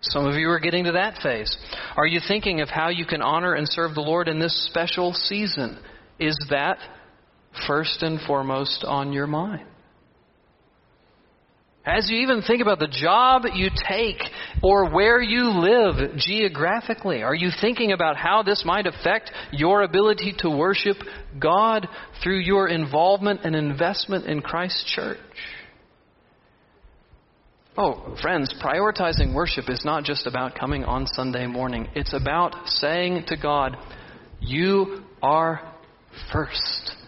some 0.02 0.26
of 0.26 0.36
you 0.36 0.50
are 0.50 0.60
getting 0.60 0.84
to 0.86 0.92
that 0.94 1.22
phase. 1.24 1.56
Are 1.96 2.06
you 2.06 2.20
thinking 2.28 2.62
of 2.62 2.70
how 2.70 2.90
you 2.90 3.06
can 3.06 3.22
honor 3.22 3.54
and 3.54 3.68
serve 3.70 3.96
the 3.96 4.02
Lord 4.02 4.28
in 4.28 4.40
this 4.40 4.68
special 4.70 5.14
season? 5.14 5.80
Is 6.20 6.38
that 6.50 6.78
first 7.68 8.04
and 8.04 8.20
foremost 8.28 8.84
on 8.86 9.14
your 9.14 9.28
mind? 9.28 9.68
As 11.86 12.10
you 12.10 12.20
even 12.20 12.42
think 12.42 12.62
about 12.62 12.80
the 12.80 12.88
job 12.88 13.44
you 13.54 13.70
take 13.90 14.22
or 14.62 14.90
where 14.90 15.22
you 15.22 15.50
live 15.50 16.16
geographically, 16.16 17.24
are 17.24 17.36
you 17.36 17.50
thinking 17.60 17.92
about 17.92 18.16
how 18.16 18.42
this 18.42 18.64
might 18.66 18.88
affect 18.88 19.32
your 19.52 19.82
ability 19.82 20.34
to 20.40 20.50
worship 20.50 20.96
God 21.38 21.90
through 22.24 22.40
your 22.40 22.70
involvement 22.70 23.42
and 23.44 23.54
investment 23.54 24.26
in 24.28 24.42
Christ's 24.42 24.94
church? 24.96 25.18
Oh, 27.76 28.16
friends, 28.22 28.54
prioritizing 28.64 29.34
worship 29.34 29.66
is 29.68 29.84
not 29.84 30.06
just 30.06 30.26
about 30.26 30.56
coming 30.58 30.86
on 30.86 31.06
Sunday 31.08 31.48
morning. 31.48 31.90
It's 31.96 32.14
about 32.14 32.68
saying 32.68 33.26
to 33.28 33.36
God, 33.36 33.76
You 34.40 35.04
are 35.22 35.74
first. 36.32 37.03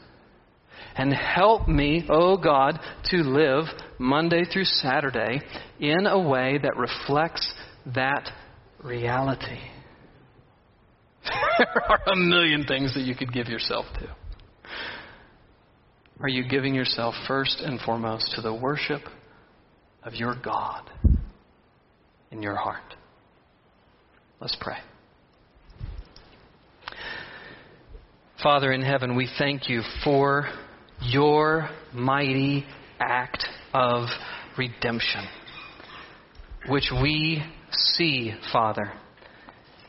And 0.98 1.14
help 1.14 1.68
me, 1.68 2.06
oh 2.10 2.38
God, 2.38 2.80
to 3.06 3.18
live 3.18 3.66
Monday 4.00 4.44
through 4.46 4.64
Saturday 4.64 5.42
in 5.80 6.06
a 6.06 6.20
way 6.20 6.58
that 6.62 6.78
reflects 6.78 7.54
that 7.94 8.30
reality. 8.84 9.60
there 11.58 11.84
are 11.90 12.00
a 12.14 12.16
million 12.16 12.66
things 12.66 12.94
that 12.94 13.02
you 13.02 13.16
could 13.16 13.34
give 13.34 13.48
yourself 13.48 13.86
to. 14.00 14.08
Are 16.22 16.30
you 16.30 16.48
giving 16.48 16.74
yourself 16.74 17.14
first 17.28 17.60
and 17.60 17.80
foremost 17.82 18.34
to 18.36 18.42
the 18.42 18.54
worship 18.54 19.02
of 20.04 20.14
your 20.14 20.36
God 20.42 20.90
in 22.32 22.42
your 22.42 22.56
heart? 22.56 22.96
Let's 24.40 24.56
pray. 24.60 24.78
Father 28.42 28.72
in 28.72 28.82
heaven, 28.82 29.16
we 29.16 29.30
thank 29.38 29.70
you 29.70 29.82
for 30.04 30.48
your 31.02 31.70
mighty 31.94 32.66
act 33.00 33.46
of 33.74 34.08
redemption, 34.58 35.26
which 36.68 36.92
we 36.92 37.44
see, 37.72 38.34
Father, 38.52 38.92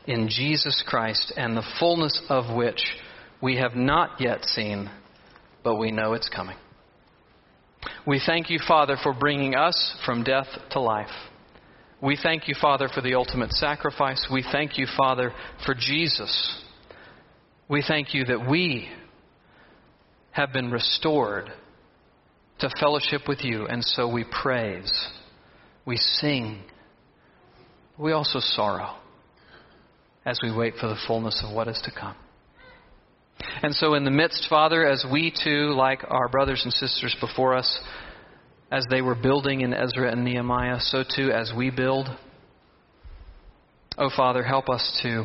in 0.06 0.28
Jesus 0.28 0.82
Christ, 0.86 1.32
and 1.36 1.56
the 1.56 1.66
fullness 1.78 2.20
of 2.28 2.54
which 2.54 2.82
we 3.40 3.56
have 3.56 3.74
not 3.74 4.20
yet 4.20 4.44
seen, 4.44 4.90
but 5.62 5.76
we 5.76 5.90
know 5.90 6.14
it's 6.14 6.28
coming. 6.28 6.56
We 8.06 8.20
thank 8.24 8.50
you, 8.50 8.58
Father, 8.66 8.96
for 9.02 9.12
bringing 9.12 9.54
us 9.54 9.96
from 10.04 10.24
death 10.24 10.46
to 10.70 10.80
life. 10.80 11.10
We 12.00 12.18
thank 12.20 12.46
you, 12.46 12.54
Father, 12.60 12.88
for 12.92 13.00
the 13.00 13.14
ultimate 13.14 13.52
sacrifice. 13.52 14.26
We 14.30 14.44
thank 14.52 14.78
you, 14.78 14.86
Father, 14.96 15.32
for 15.64 15.74
Jesus. 15.74 16.62
We 17.68 17.82
thank 17.86 18.14
you 18.14 18.24
that 18.26 18.48
we 18.48 18.88
have 20.36 20.52
been 20.52 20.70
restored 20.70 21.50
to 22.58 22.70
fellowship 22.78 23.22
with 23.26 23.42
you, 23.42 23.66
and 23.66 23.82
so 23.82 24.06
we 24.06 24.22
praise, 24.42 24.92
we 25.86 25.96
sing, 25.96 26.62
we 27.98 28.12
also 28.12 28.38
sorrow 28.38 28.96
as 30.26 30.38
we 30.42 30.54
wait 30.54 30.74
for 30.78 30.88
the 30.88 30.96
fullness 31.06 31.42
of 31.42 31.54
what 31.54 31.68
is 31.68 31.80
to 31.84 31.90
come. 31.90 32.14
And 33.62 33.74
so, 33.74 33.94
in 33.94 34.04
the 34.04 34.10
midst, 34.10 34.46
Father, 34.50 34.86
as 34.86 35.06
we 35.10 35.32
too, 35.32 35.74
like 35.74 36.04
our 36.06 36.28
brothers 36.28 36.60
and 36.64 36.72
sisters 36.72 37.16
before 37.18 37.54
us, 37.54 37.80
as 38.70 38.84
they 38.90 39.00
were 39.00 39.14
building 39.14 39.62
in 39.62 39.72
Ezra 39.72 40.12
and 40.12 40.22
Nehemiah, 40.22 40.80
so 40.80 41.02
too 41.02 41.30
as 41.30 41.50
we 41.56 41.70
build, 41.70 42.08
oh 43.96 44.10
Father, 44.14 44.42
help 44.42 44.68
us 44.68 45.00
to 45.02 45.24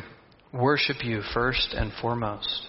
worship 0.54 1.04
you 1.04 1.20
first 1.34 1.74
and 1.74 1.92
foremost. 2.00 2.68